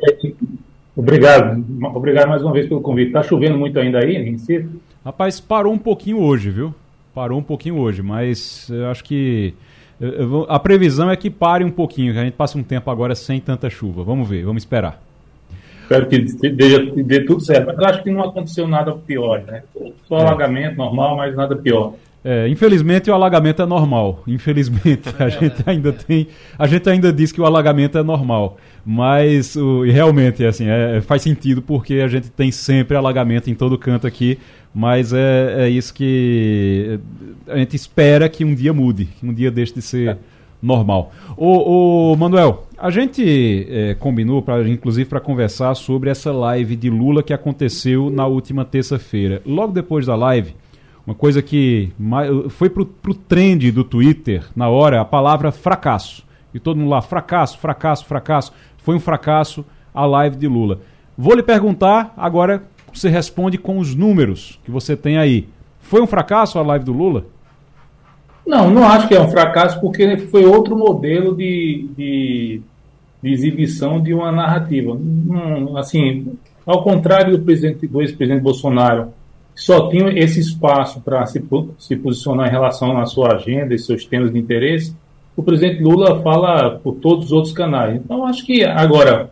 [0.96, 1.64] Obrigado.
[1.94, 3.08] Obrigado mais uma vez pelo convite.
[3.08, 4.70] Está chovendo muito ainda aí em Recife?
[5.04, 6.74] Rapaz, parou um pouquinho hoje, viu?
[7.14, 9.54] Parou um pouquinho hoje, mas eu acho que
[10.00, 13.14] eu, a previsão é que pare um pouquinho, que a gente passe um tempo agora
[13.14, 14.04] sem tanta chuva.
[14.04, 15.02] Vamos ver, vamos esperar.
[15.82, 16.20] Espero que
[17.04, 17.68] dê, tudo certo.
[17.68, 19.64] Mas eu acho que não aconteceu nada pior, né?
[20.08, 20.22] Só é.
[20.22, 21.94] alagamento normal, mas nada pior.
[22.24, 24.24] É, infelizmente o alagamento é normal.
[24.28, 26.28] Infelizmente a gente ainda tem,
[26.58, 31.24] a gente ainda diz que o alagamento é normal, mas o, realmente assim é, faz
[31.24, 34.38] sentido porque a gente tem sempre alagamento em todo canto aqui,
[34.74, 37.00] mas é, é isso que
[37.48, 40.18] a gente espera que um dia mude, que um dia deixe de ser
[40.62, 41.12] normal.
[41.36, 47.24] O, Manuel, a gente é, combinou para inclusive para conversar sobre essa live de Lula
[47.24, 49.42] que aconteceu na última terça-feira.
[49.46, 50.56] Logo depois da live
[51.06, 51.92] uma coisa que
[52.50, 56.24] foi pro, pro trend do Twitter na hora, a palavra fracasso.
[56.54, 58.54] E todo mundo lá, fracasso, fracasso, fracasso.
[58.78, 60.80] Foi um fracasso a live de Lula.
[61.18, 62.64] Vou lhe perguntar, agora
[63.00, 65.48] você responde com os números que você tem aí.
[65.80, 67.26] Foi um fracasso a live do Lula?
[68.46, 72.62] Não, não acho que é um fracasso, porque foi outro modelo de, de,
[73.22, 74.94] de exibição de uma narrativa.
[74.94, 76.34] Hum, assim,
[76.66, 79.10] ao contrário do, presidente, do ex-presidente Bolsonaro,
[79.54, 81.44] só tinham esse espaço para se,
[81.78, 84.96] se posicionar em relação à sua agenda e seus temas de interesse,
[85.36, 87.96] o presidente Lula fala por todos os outros canais.
[87.96, 89.32] Então, acho que agora,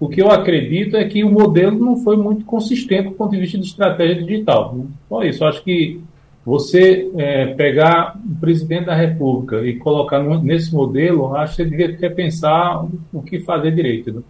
[0.00, 3.40] o que eu acredito é que o modelo não foi muito consistente do ponto de
[3.40, 4.74] vista de estratégia digital.
[4.74, 4.84] Né?
[5.08, 6.00] Só isso, acho que
[6.44, 11.68] você é, pegar o presidente da República e colocar no, nesse modelo, acho que você
[11.68, 14.12] devia repensar o que fazer direito.
[14.12, 14.22] Né?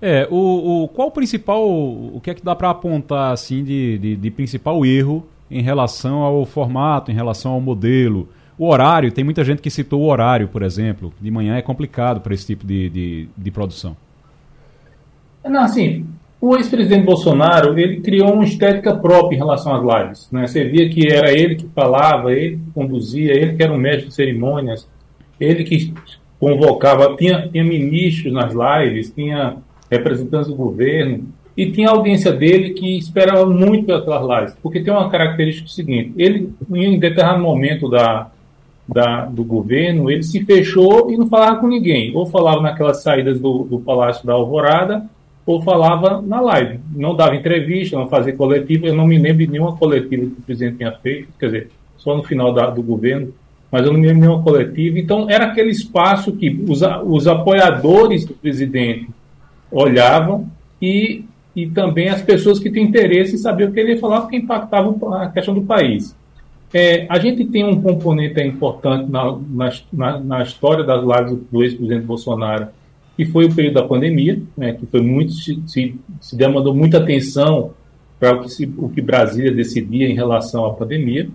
[0.00, 3.98] É, o, o, qual o principal, o que é que dá para apontar assim de,
[3.98, 8.28] de, de, principal erro em relação ao formato, em relação ao modelo?
[8.56, 11.12] O horário, tem muita gente que citou o horário, por exemplo.
[11.20, 13.96] De manhã é complicado para esse tipo de, de, de produção.
[15.44, 16.06] Não, assim,
[16.40, 20.28] o ex-presidente Bolsonaro, ele criou uma estética própria em relação às lives.
[20.32, 20.46] Né?
[20.46, 24.08] Você via que era ele que falava, ele que conduzia, ele que era o mestre
[24.08, 24.88] de cerimônias,
[25.38, 25.94] ele que
[26.40, 29.56] convocava, tinha, tinha ministros nas lives, tinha
[29.88, 34.92] representantes do governo, e tinha a audiência dele que esperava muito pelas lives, porque tem
[34.92, 38.30] uma característica seguinte: ele, em determinado momento da,
[38.88, 43.38] da, do governo, ele se fechou e não falava com ninguém, ou falava naquelas saídas
[43.38, 45.04] do, do Palácio da Alvorada,
[45.44, 46.80] ou falava na live.
[46.94, 48.86] Não dava entrevista, não fazia coletiva.
[48.86, 52.16] Eu não me lembro de nenhuma coletiva que o presidente tinha feito, quer dizer, só
[52.16, 53.32] no final da, do governo,
[53.70, 54.98] mas eu não me lembro de nenhuma coletiva.
[54.98, 59.08] Então, era aquele espaço que os, os apoiadores do presidente
[59.70, 60.46] olhavam
[60.80, 61.24] e,
[61.56, 64.36] e também as pessoas que têm interesse em saber o que ele ia falar, porque
[64.36, 66.14] impactava a questão do país.
[66.74, 69.38] É, a gente tem um componente importante na,
[69.92, 72.68] na, na história das lives do ex-presidente Bolsonaro,
[73.16, 77.72] que foi o período da pandemia, né, que foi muito se, se, demandou muita atenção
[78.18, 81.28] para o que, se, o que Brasília decidia em relação à pandemia,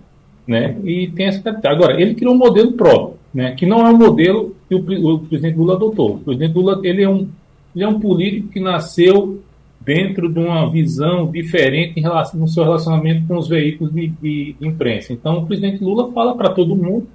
[0.46, 3.96] né, e tem essa agora ele criou um modelo próprio, né, que não é um
[3.96, 6.16] modelo que o, o presidente Lula adotou.
[6.16, 7.28] O presidente Lula ele é um
[7.74, 9.40] ele é um político que nasceu
[9.80, 14.56] dentro de uma visão diferente em relação, no seu relacionamento com os veículos de, de
[14.60, 15.12] imprensa.
[15.12, 17.06] Então, o presidente Lula fala para todo mundo,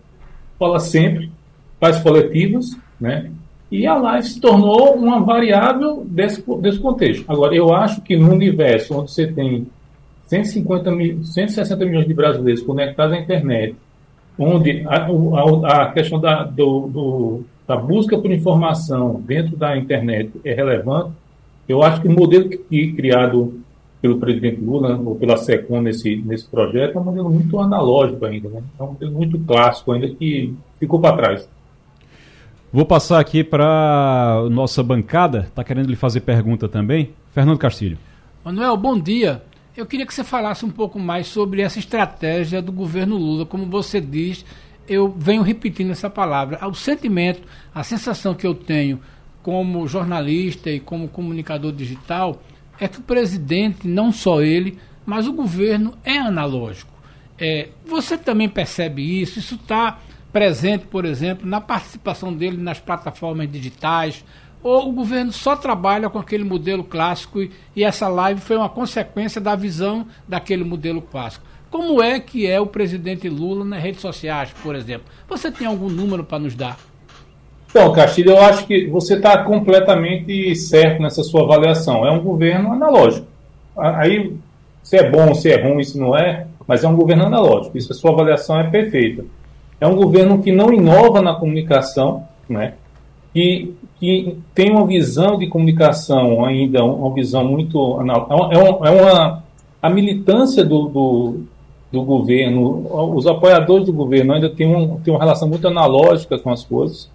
[0.57, 1.29] fala sempre,
[1.79, 3.29] faz coletivas, né?
[3.73, 7.25] E a live se tornou uma variável desse, desse contexto.
[7.27, 9.65] Agora, eu acho que no universo onde você tem
[10.27, 13.75] 150 mil, 160 milhões de brasileiros conectados à internet,
[14.37, 20.29] onde a, a, a questão da, do, do, da busca por informação dentro da internet
[20.45, 21.13] é relevante,
[21.67, 23.59] eu acho que o modelo que criado
[23.99, 28.49] pelo presidente Lula ou pela SECOM nesse, nesse projeto é um modelo muito analógico ainda,
[28.49, 28.61] né?
[28.79, 31.49] é um modelo muito clássico ainda que ficou para trás.
[32.73, 37.99] Vou passar aqui para nossa bancada, está querendo lhe fazer pergunta também, Fernando Castilho.
[38.43, 39.43] Manuel, bom dia.
[39.77, 43.67] Eu queria que você falasse um pouco mais sobre essa estratégia do governo Lula, como
[43.67, 44.43] você diz,
[44.87, 46.67] eu venho repetindo essa palavra.
[46.67, 47.43] O sentimento,
[47.75, 48.99] a sensação que eu tenho
[49.43, 52.41] como jornalista e como comunicador digital
[52.79, 56.91] é que o presidente, não só ele, mas o governo é analógico.
[57.37, 59.37] É, você também percebe isso?
[59.37, 59.99] Isso está
[60.33, 64.25] presente, por exemplo, na participação dele nas plataformas digitais,
[64.63, 68.69] ou o governo só trabalha com aquele modelo clássico e, e essa live foi uma
[68.69, 71.45] consequência da visão daquele modelo clássico?
[71.69, 75.05] Como é que é o presidente Lula nas redes sociais, por exemplo?
[75.27, 76.77] Você tem algum número para nos dar?
[77.69, 82.05] Então, Castilho, eu acho que você está completamente certo nessa sua avaliação.
[82.05, 83.25] É um governo analógico.
[83.75, 84.35] Aí,
[84.83, 87.75] se é bom, se é ruim, se não é, mas é um governo analógico.
[87.75, 89.25] Isso, a sua avaliação é perfeita.
[89.79, 92.73] É um governo que não inova na comunicação, né?
[93.33, 97.99] que, que tem uma visão de comunicação ainda, uma visão muito.
[97.99, 99.43] É uma, é uma
[99.81, 101.35] a militância do, do,
[101.91, 106.51] do governo, os apoiadores do governo ainda têm, um, têm uma relação muito analógica com
[106.51, 107.09] as coisas.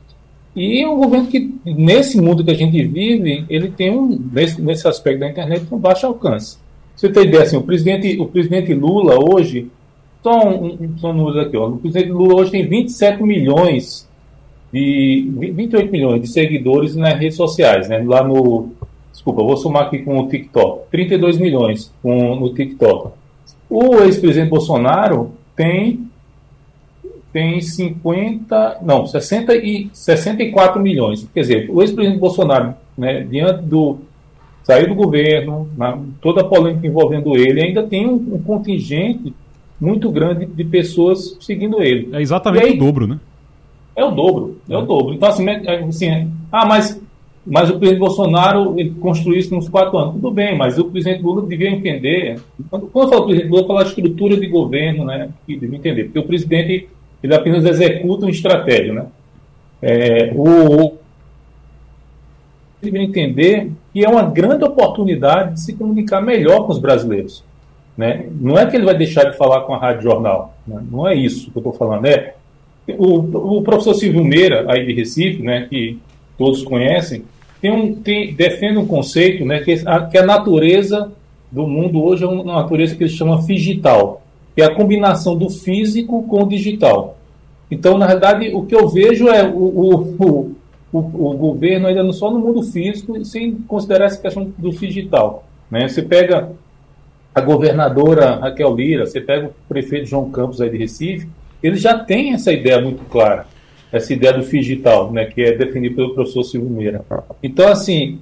[0.54, 4.60] E é um governo que, nesse mundo que a gente vive, ele tem um, nesse,
[4.60, 6.58] nesse aspecto da internet, um baixo alcance.
[6.96, 9.70] Você tem ideia, assim, o presidente, o presidente Lula hoje,
[10.22, 11.68] Só um, um, um número aqui, ó.
[11.68, 14.08] O presidente Lula hoje tem 27 milhões
[14.72, 18.02] de 28 milhões de seguidores nas redes sociais, né?
[18.04, 18.70] Lá no
[19.12, 20.90] desculpa, vou somar aqui com o TikTok.
[20.90, 23.12] 32 milhões com, no TikTok.
[23.68, 26.06] O ex-presidente Bolsonaro tem
[27.30, 31.28] tem 50, não, 60 e 64 milhões.
[31.34, 33.98] Quer dizer, o ex-presidente Bolsonaro, né, diante do
[34.64, 39.32] saiu do governo, na, toda a polêmica envolvendo ele, ainda tem um, um, contingente
[39.80, 42.08] muito grande de pessoas seguindo ele.
[42.12, 43.18] É exatamente aí, o dobro, né?
[43.94, 45.14] É o dobro, é, é o dobro.
[45.14, 47.00] Então, assim, é, assim, ah, mas,
[47.46, 50.14] mas o presidente Bolsonaro construiu isso nos quatro anos.
[50.14, 52.40] Tudo bem, mas o presidente Lula devia entender.
[52.70, 55.30] Quando, quando eu falo presidente Lula, eu falo estrutura de governo, né?
[55.46, 56.04] Que devia entender.
[56.04, 56.88] Porque o presidente
[57.22, 59.06] ele apenas executa uma estratégia, né?
[59.80, 60.96] É, o,
[62.80, 67.44] devia entender que é uma grande oportunidade de se comunicar melhor com os brasileiros.
[67.98, 68.28] Né?
[68.40, 70.80] Não é que ele vai deixar de falar com a Rádio Jornal, né?
[70.88, 72.06] não é isso que eu estou falando.
[72.06, 72.34] É,
[72.96, 75.98] o, o, professor Silvio Meira, aí de Recife, né, que
[76.38, 77.24] todos conhecem,
[77.60, 81.10] tem um, tem, defende um conceito né, que, a, que a natureza
[81.50, 84.22] do mundo hoje é uma natureza que ele chama digital,
[84.54, 87.18] que é a combinação do físico com o digital.
[87.68, 90.54] Então, na verdade, o que eu vejo é o, o,
[90.92, 95.44] o, o governo ainda não só no mundo físico, sem considerar essa questão do digital.
[95.68, 95.88] Né?
[95.88, 96.48] Você pega
[97.38, 101.28] a governadora Raquel Lira, você pega o prefeito João Campos aí de Recife,
[101.62, 103.46] eles já têm essa ideia muito clara,
[103.92, 107.04] essa ideia do digital, né, que é definido pelo professor Silvio Meira.
[107.42, 108.18] Então, assim,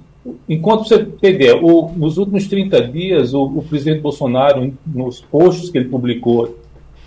[0.47, 5.77] enquanto você pegar, o, nos últimos 30 dias, o, o, presidente Bolsonaro, nos posts que
[5.77, 6.57] ele publicou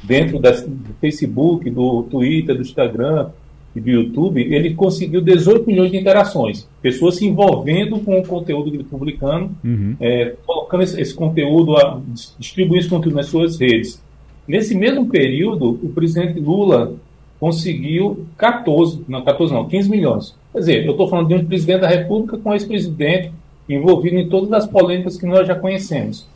[0.03, 3.31] dentro do Facebook, do Twitter, do Instagram
[3.75, 6.67] do YouTube, ele conseguiu 18 milhões de interações.
[6.83, 9.95] Pessoas se envolvendo com o conteúdo que ele publicando, uhum.
[10.01, 12.01] é, colocando esse, esse conteúdo, a,
[12.39, 14.03] distribuindo esse conteúdo nas suas redes.
[14.49, 16.95] Nesse mesmo período, o presidente Lula
[17.39, 20.35] conseguiu 14, não, 14 não, 15 milhões.
[20.53, 23.33] Quer dizer, eu estou falando de um presidente da República com ex-presidente
[23.69, 26.27] envolvido em todas as polêmicas que nós já conhecemos.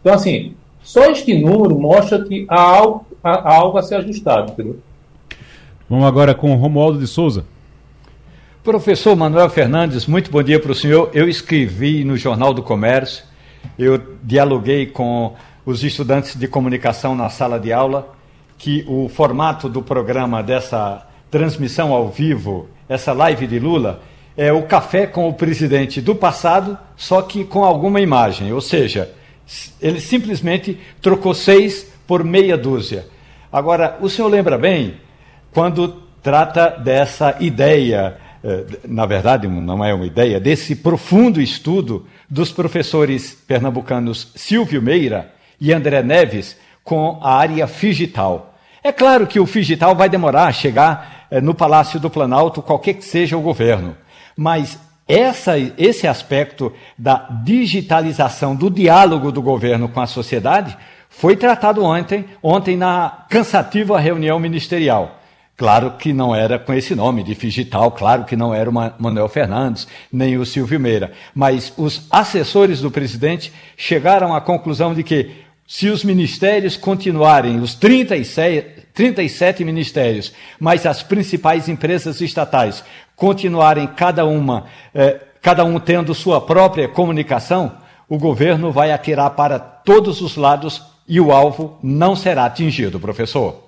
[0.00, 0.52] Então, assim,
[0.82, 4.78] só este número mostra que há algo, há algo a ser ajustado, entendeu?
[5.90, 7.46] Vamos agora com o Romualdo de Souza.
[8.62, 11.10] Professor Manuel Fernandes, muito bom dia para o senhor.
[11.14, 13.24] Eu escrevi no Jornal do Comércio,
[13.78, 15.34] eu dialoguei com
[15.64, 18.14] os estudantes de comunicação na sala de aula
[18.58, 24.02] que o formato do programa dessa transmissão ao vivo, essa live de Lula,
[24.36, 28.52] é o café com o presidente do passado, só que com alguma imagem.
[28.52, 29.10] Ou seja,
[29.80, 33.06] ele simplesmente trocou seis por meia dúzia.
[33.50, 35.07] Agora, o senhor lembra bem
[35.52, 42.52] quando trata dessa ideia, eh, na verdade não é uma ideia, desse profundo estudo dos
[42.52, 48.54] professores pernambucanos Silvio Meira e André Neves com a área digital.
[48.82, 52.94] É claro que o digital vai demorar a chegar eh, no Palácio do Planalto, qualquer
[52.94, 53.96] que seja o governo,
[54.36, 54.78] mas
[55.08, 60.76] essa, esse aspecto da digitalização do diálogo do governo com a sociedade
[61.08, 65.17] foi tratado ontem, ontem na cansativa reunião ministerial.
[65.58, 69.28] Claro que não era com esse nome de digital, claro que não era o Manuel
[69.28, 75.32] Fernandes, nem o Silvio Meira, mas os assessores do presidente chegaram à conclusão de que
[75.66, 82.84] se os ministérios continuarem, os 37, 37 ministérios, mas as principais empresas estatais
[83.16, 87.78] continuarem cada uma, eh, cada um tendo sua própria comunicação,
[88.08, 93.67] o governo vai atirar para todos os lados e o alvo não será atingido, professor.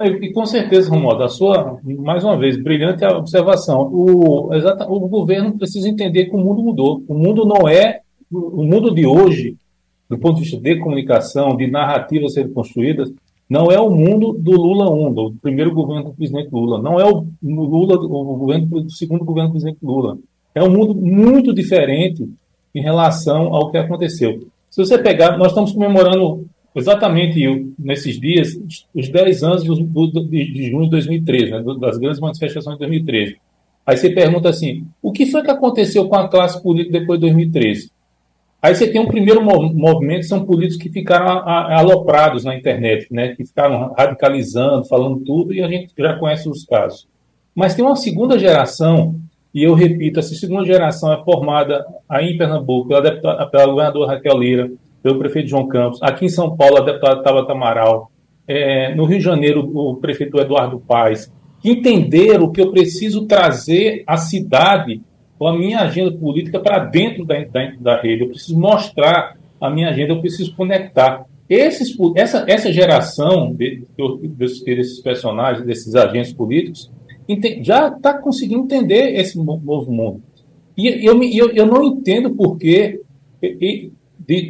[0.00, 3.90] E com certeza, Romualdo, a sua, mais uma vez, brilhante observação.
[3.92, 7.02] O, exata, o governo precisa entender que o mundo mudou.
[7.06, 8.00] O mundo não é.
[8.30, 9.56] O mundo de hoje
[10.10, 13.12] do ponto de vista de comunicação, de narrativas sendo construídas,
[13.48, 16.82] não é o mundo do Lula 1, do primeiro governo do presidente Lula.
[16.82, 20.18] Não é o Lula, o governo do segundo governo do presidente Lula.
[20.52, 22.28] É um mundo muito diferente
[22.74, 24.40] em relação ao que aconteceu.
[24.68, 28.48] Se você pegar, nós estamos comemorando exatamente nesses dias
[28.94, 33.36] os 10 anos de, junho de 2013, né, das grandes manifestações de 2013.
[33.86, 37.26] Aí você pergunta assim: o que foi que aconteceu com a classe política depois de
[37.26, 37.90] 2013?
[38.62, 43.34] Aí você tem um primeiro movimento, são políticos que ficaram aloprados na internet, né?
[43.34, 47.08] que ficaram radicalizando, falando tudo, e a gente já conhece os casos.
[47.54, 49.18] Mas tem uma segunda geração,
[49.54, 54.12] e eu repito, essa segunda geração é formada aí em Pernambuco pela, deputada, pela governadora
[54.12, 54.70] Raquel Lira,
[55.02, 58.10] pelo prefeito João Campos, aqui em São Paulo a deputada Tabata Amaral,
[58.46, 64.02] é, no Rio de Janeiro o prefeito Eduardo Paes, que entenderam que eu preciso trazer
[64.06, 65.02] a cidade
[65.38, 68.22] ou a minha agenda política para dentro da, da, da rede.
[68.22, 71.24] Eu preciso mostrar a minha agenda, eu preciso conectar.
[71.48, 76.90] esses, essa, essa geração de, de, desses personagens, desses agentes políticos,
[77.62, 80.22] já está conseguindo entender esse novo mundo.
[80.76, 83.00] E eu, eu, eu não entendo por que,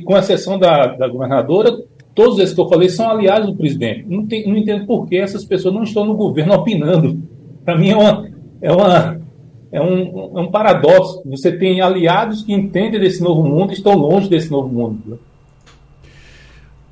[0.05, 1.77] com exceção da, da governadora,
[2.15, 4.05] todos esses que eu falei são aliados do presidente.
[4.09, 7.21] Não, tem, não entendo por que essas pessoas não estão no governo opinando.
[7.65, 8.29] Para mim é, uma,
[8.61, 9.21] é, uma,
[9.73, 11.23] é, um, é um paradoxo.
[11.27, 15.19] Você tem aliados que entendem desse novo mundo e estão longe desse novo mundo.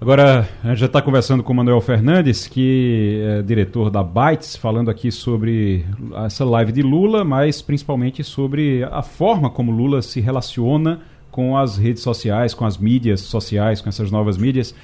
[0.00, 4.54] Agora, a gente já está conversando com o Manuel Fernandes, que é diretor da Bytes,
[4.54, 5.84] falando aqui sobre
[6.24, 11.00] essa live de Lula, mas principalmente sobre a forma como Lula se relaciona
[11.38, 14.74] com as redes sociais, com as mídias sociais, com essas novas mídias.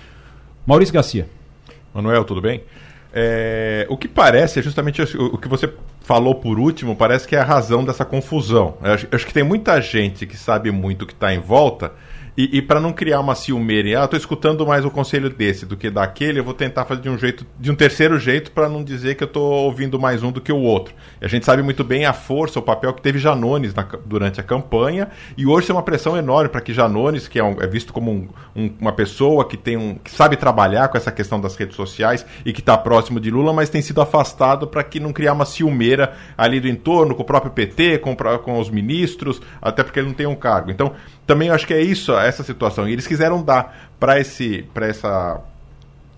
[0.64, 1.26] Maurício Garcia.
[1.92, 2.62] Manuel, tudo bem?
[3.12, 5.68] É, o que parece é justamente o, que você
[6.02, 8.78] falou por último, parece que é a razão dessa confusão.
[8.84, 11.40] Eu acho, eu acho que tem muita gente que sabe muito o que está em
[11.40, 11.90] volta
[12.36, 15.76] e, e para não criar uma ciumeira, ah, tô escutando mais o conselho desse do
[15.76, 18.82] que daquele, eu vou tentar fazer de um jeito, de um terceiro jeito para não
[18.82, 20.94] dizer que eu tô ouvindo mais um do que o outro.
[21.20, 24.40] E a gente sabe muito bem a força, o papel que teve Janones na, durante
[24.40, 27.66] a campanha, e hoje tem uma pressão enorme para que Janones, que é, um, é
[27.66, 31.40] visto como um, um, uma pessoa que tem um, que sabe trabalhar com essa questão
[31.40, 34.98] das redes sociais e que está próximo de Lula, mas tem sido afastado para que
[34.98, 39.40] não criar uma ciumeira ali do entorno, com o próprio PT, com, com os ministros,
[39.62, 40.70] até porque ele não tem um cargo.
[40.70, 40.92] Então,
[41.26, 42.88] também acho que é isso, essa situação.
[42.88, 45.40] E eles quiseram dar para esse, essa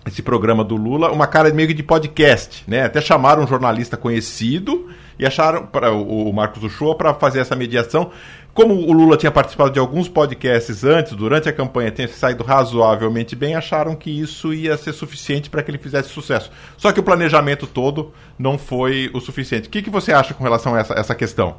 [0.06, 2.84] esse programa do Lula uma cara meio que de podcast, né?
[2.84, 4.88] Até chamaram um jornalista conhecido
[5.18, 8.10] e acharam para o Marcos Uchoa para fazer essa mediação.
[8.54, 13.36] Como o Lula tinha participado de alguns podcasts antes, durante a campanha, tinha saído razoavelmente
[13.36, 16.50] bem, acharam que isso ia ser suficiente para que ele fizesse sucesso.
[16.76, 19.68] Só que o planejamento todo não foi o suficiente.
[19.68, 21.56] O que, que você acha com relação a essa, essa questão?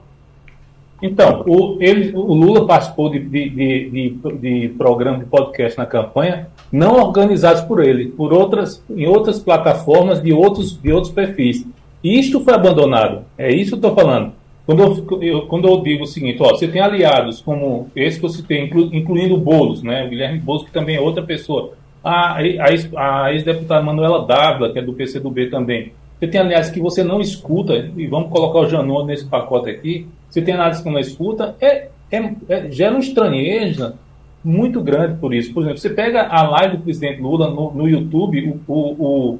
[1.02, 6.48] Então, o, ele, o Lula participou de, de, de, de, programa de podcast na campanha,
[6.72, 11.66] não organizados por ele, por outras, em outras plataformas de outros, de outros perfis.
[12.04, 13.26] Isto foi abandonado.
[13.38, 14.34] É isso que eu estou falando.
[14.66, 18.26] Quando eu, eu, quando eu digo o seguinte, ó, você tem aliados como esse que
[18.26, 21.74] eu citei, inclu, incluindo Boulos, né, o Guilherme Boulos, que também é outra pessoa.
[22.04, 25.94] A, a, a ex-deputada Manuela Dávila, que é do PCdoB também.
[26.20, 30.08] Você tem aliados que você não escuta, e vamos colocar o Janot nesse pacote aqui,
[30.30, 33.96] você tem análise que não escuta, é, é, é, gera uma estranheza
[34.44, 35.54] muito grande por isso.
[35.54, 39.40] Por exemplo, você pega a live do presidente Lula no, no YouTube, o, o, o,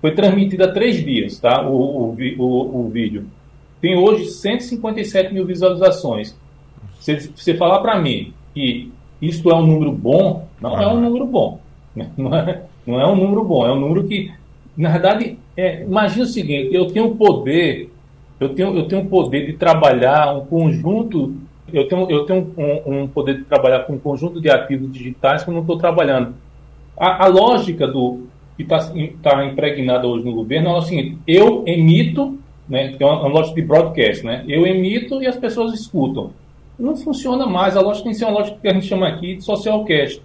[0.00, 1.66] foi transmitida há três dias, tá?
[1.66, 3.24] O, o, vídeo.
[3.80, 6.36] Tem hoje 157 mil visualizações.
[7.00, 11.26] Se você falar para mim que isso é um número bom, não é um número
[11.26, 11.60] bom.
[12.16, 14.30] Não é, não é um número bom, é um número que,
[14.76, 17.90] na verdade, é, imagina o seguinte: eu tenho poder
[18.40, 21.34] eu tenho, eu tenho poder de trabalhar um conjunto,
[21.72, 25.42] eu tenho, eu tenho um, um poder de trabalhar com um conjunto de ativos digitais
[25.42, 26.34] que eu não estou trabalhando.
[26.96, 28.26] A, a, lógica do
[28.56, 28.92] que está
[29.22, 32.38] tá impregnada hoje no governo é o seguinte: eu emito,
[32.68, 36.30] né, é uma, uma lógica de broadcast, né, eu emito e as pessoas escutam.
[36.78, 39.36] Não funciona mais, a lógica tem que ser uma lógica que a gente chama aqui
[39.36, 40.20] de socialcast.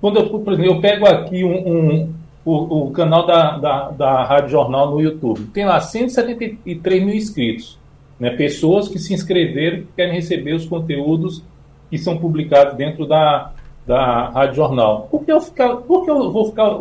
[0.00, 2.14] Quando eu, por exemplo, eu pego aqui um, um
[2.50, 5.46] o, o canal da, da, da Rádio Jornal no YouTube.
[5.52, 7.78] Tem lá 173 mil inscritos.
[8.18, 8.30] Né?
[8.30, 11.42] Pessoas que se inscreveram e querem receber os conteúdos
[11.88, 13.52] que são publicados dentro da,
[13.86, 15.08] da Rádio Jornal.
[15.10, 16.80] Por que eu, ficar, por que eu vou ficar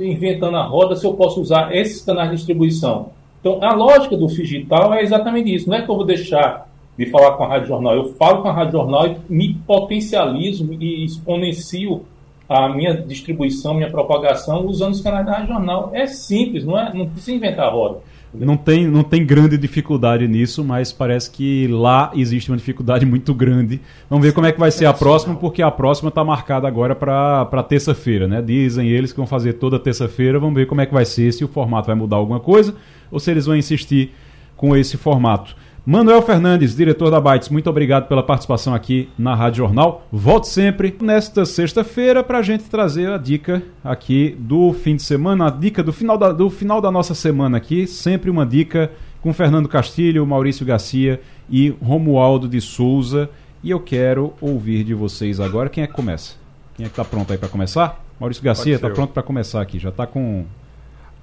[0.00, 3.10] inventando a roda se eu posso usar esses canais de distribuição?
[3.40, 5.68] Então, a lógica do digital é exatamente isso.
[5.68, 7.94] Não é que eu vou deixar de falar com a Rádio Jornal.
[7.94, 12.02] Eu falo com a Rádio Jornal e me potencializo e exponencio
[12.50, 15.90] a minha distribuição, minha propagação usando os canais da Jornal.
[15.94, 18.00] É simples, não, é, não precisa inventar roda.
[18.34, 23.32] Não tem, não tem grande dificuldade nisso, mas parece que lá existe uma dificuldade muito
[23.32, 23.80] grande.
[24.08, 26.94] Vamos ver como é que vai ser a próxima, porque a próxima está marcada agora
[26.94, 28.42] para terça-feira, né?
[28.42, 30.38] Dizem eles que vão fazer toda terça-feira.
[30.38, 32.74] Vamos ver como é que vai ser, se o formato vai mudar alguma coisa
[33.10, 34.12] ou se eles vão insistir
[34.56, 35.56] com esse formato.
[35.84, 40.06] Manuel Fernandes, diretor da Bytes, muito obrigado pela participação aqui na Rádio Jornal.
[40.12, 45.46] Volte sempre nesta sexta-feira para a gente trazer a dica aqui do fim de semana,
[45.46, 48.90] a dica do final da, do final da nossa semana aqui, sempre uma dica
[49.22, 53.30] com Fernando Castilho, Maurício Garcia e Romualdo de Souza.
[53.62, 55.70] E eu quero ouvir de vocês agora.
[55.70, 56.34] Quem é que começa?
[56.74, 58.04] Quem é que está pronto aí para começar?
[58.18, 59.78] Maurício Garcia, está pronto para começar aqui.
[59.78, 60.44] Já está com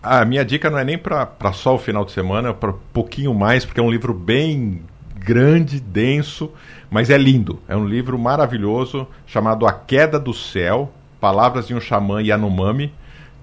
[0.01, 3.33] a minha dica não é nem para só o final de semana, é para pouquinho
[3.33, 4.81] mais, porque é um livro bem
[5.15, 6.51] grande, denso,
[6.89, 7.59] mas é lindo.
[7.67, 12.93] É um livro maravilhoso chamado A Queda do Céu, Palavras de um Xamã Yanomami,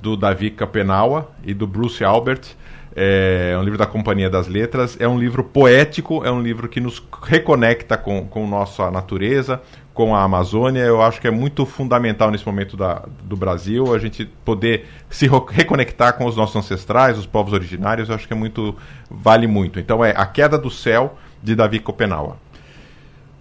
[0.00, 2.56] do Davi Kapenawa e do Bruce Albert.
[2.96, 6.80] é um livro da Companhia das Letras, é um livro poético, é um livro que
[6.80, 9.60] nos reconecta com, com nossa natureza,
[9.94, 10.80] com a Amazônia.
[10.80, 15.30] Eu acho que é muito fundamental nesse momento da, do Brasil a gente poder se
[15.50, 18.08] reconectar com os nossos ancestrais, os povos originários.
[18.08, 18.74] Eu acho que é muito
[19.08, 19.78] vale muito.
[19.78, 22.36] Então é A Queda do Céu de Davi Copenaua.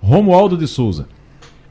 [0.01, 1.07] Romualdo de Souza.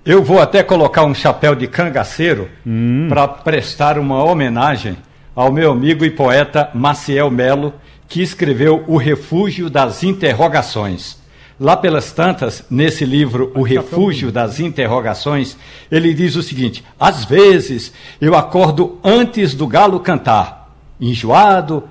[0.04, 3.06] Eu vou até colocar um chapéu de cangaceiro hum.
[3.09, 4.96] para prestar uma homenagem
[5.34, 7.72] ao meu amigo e poeta Maciel Melo,
[8.09, 11.21] que escreveu O Refúgio das Interrogações.
[11.60, 15.56] Lá pelas tantas, nesse livro O Refúgio das Interrogações,
[15.90, 21.84] ele diz o seguinte: Às vezes eu acordo antes do galo cantar, enjoado,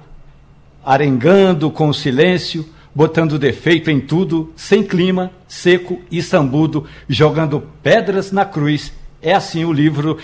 [0.83, 8.31] arengando com o silêncio, botando defeito em tudo, sem clima, seco e sambudo, jogando pedras
[8.31, 8.91] na cruz.
[9.21, 10.17] É assim o livro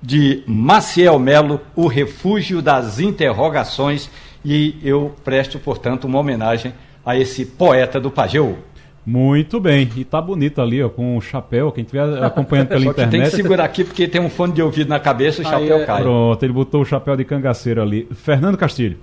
[0.00, 4.08] de Maciel Melo, O Refúgio das Interrogações,
[4.44, 8.58] e eu presto, portanto, uma homenagem a esse poeta do Pajeú.
[9.06, 13.10] Muito bem, e tá bonito ali, ó, com o chapéu, quem estiver acompanhando pela internet.
[13.10, 15.78] Tem que segurar aqui porque tem um fone de ouvido na cabeça e o chapéu
[15.78, 15.84] é...
[15.84, 16.02] cai.
[16.02, 18.08] Pronto, ele botou o chapéu de cangaceiro ali.
[18.14, 18.98] Fernando Castilho.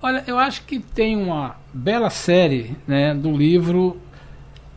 [0.00, 3.96] Olha, eu acho que tem uma bela série né, do livro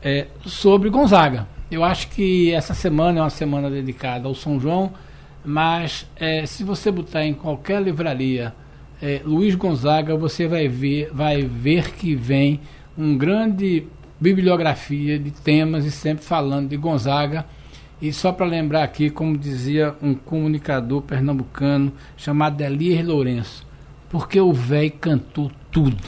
[0.01, 1.47] é, sobre Gonzaga.
[1.69, 4.91] Eu acho que essa semana é uma semana dedicada ao São João
[5.45, 8.53] mas é, se você botar em qualquer livraria
[9.01, 12.59] é, Luiz Gonzaga, você vai ver, vai ver que vem
[12.97, 13.85] um grande
[14.19, 17.45] bibliografia de temas e sempre falando de Gonzaga.
[18.01, 23.65] E só para lembrar aqui, como dizia um comunicador pernambucano chamado Elias Lourenço,
[24.09, 26.03] porque o velho cantou tudo.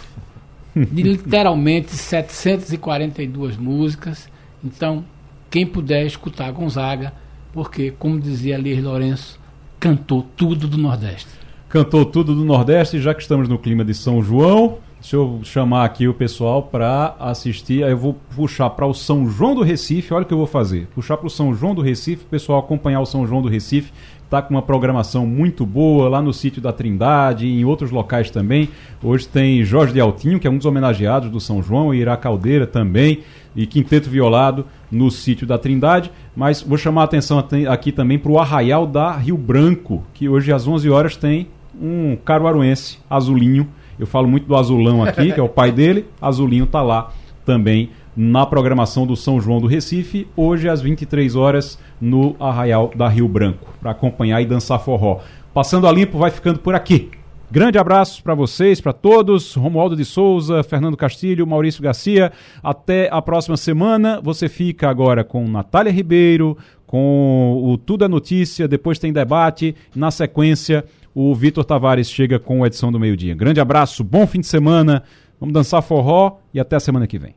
[0.75, 4.29] De literalmente 742 músicas.
[4.63, 5.03] Então,
[5.49, 7.13] quem puder escutar Gonzaga,
[7.51, 9.39] porque, como dizia Alias Lourenço,
[9.79, 11.29] cantou tudo do Nordeste.
[11.69, 15.85] Cantou tudo do Nordeste, já que estamos no clima de São João, deixa eu chamar
[15.85, 17.83] aqui o pessoal para assistir.
[17.83, 20.13] Aí eu vou puxar para o São João do Recife.
[20.13, 22.59] Olha o que eu vou fazer: puxar para o São João do Recife, o pessoal
[22.59, 23.91] acompanhar o São João do Recife.
[24.27, 28.29] Está com uma programação muito boa lá no sítio da Trindade e em outros locais
[28.29, 28.67] também.
[29.01, 32.17] Hoje tem Jorge de Altinho, que é um dos homenageados do São João, e Ira
[32.17, 33.23] Caldeira também,
[33.55, 36.11] e Quinteto Violado no sítio da Trindade.
[36.35, 40.51] Mas vou chamar a atenção aqui também para o Arraial da Rio Branco, que hoje
[40.51, 41.47] às 11 horas tem
[41.81, 43.69] um caruaruense, Azulinho.
[43.99, 46.05] Eu falo muito do Azulão aqui, que é o pai dele.
[46.21, 47.11] Azulinho está lá
[47.45, 53.07] também na programação do São João do Recife, hoje às 23 horas no Arraial da
[53.07, 55.19] Rio Branco, para acompanhar e dançar forró.
[55.53, 57.11] Passando a limpo vai ficando por aqui.
[57.49, 59.53] Grande abraço para vocês, para todos.
[59.53, 62.31] Romualdo de Souza, Fernando Castilho, Maurício Garcia.
[62.61, 64.19] Até a próxima semana.
[64.21, 68.67] Você fica agora com Natália Ribeiro, com o Tudo é Notícia.
[68.67, 69.73] Depois tem debate.
[69.95, 70.83] Na sequência,
[71.19, 73.33] o Vitor Tavares chega com a edição do meio-dia.
[73.33, 75.01] Grande abraço, bom fim de semana.
[75.39, 77.33] Vamos dançar forró e até a semana que vem.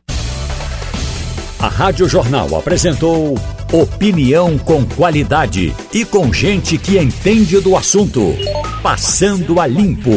[1.59, 3.36] A Rádio Jornal apresentou
[3.73, 8.35] opinião com qualidade e com gente que entende do assunto.
[8.82, 10.11] Passando a limpo.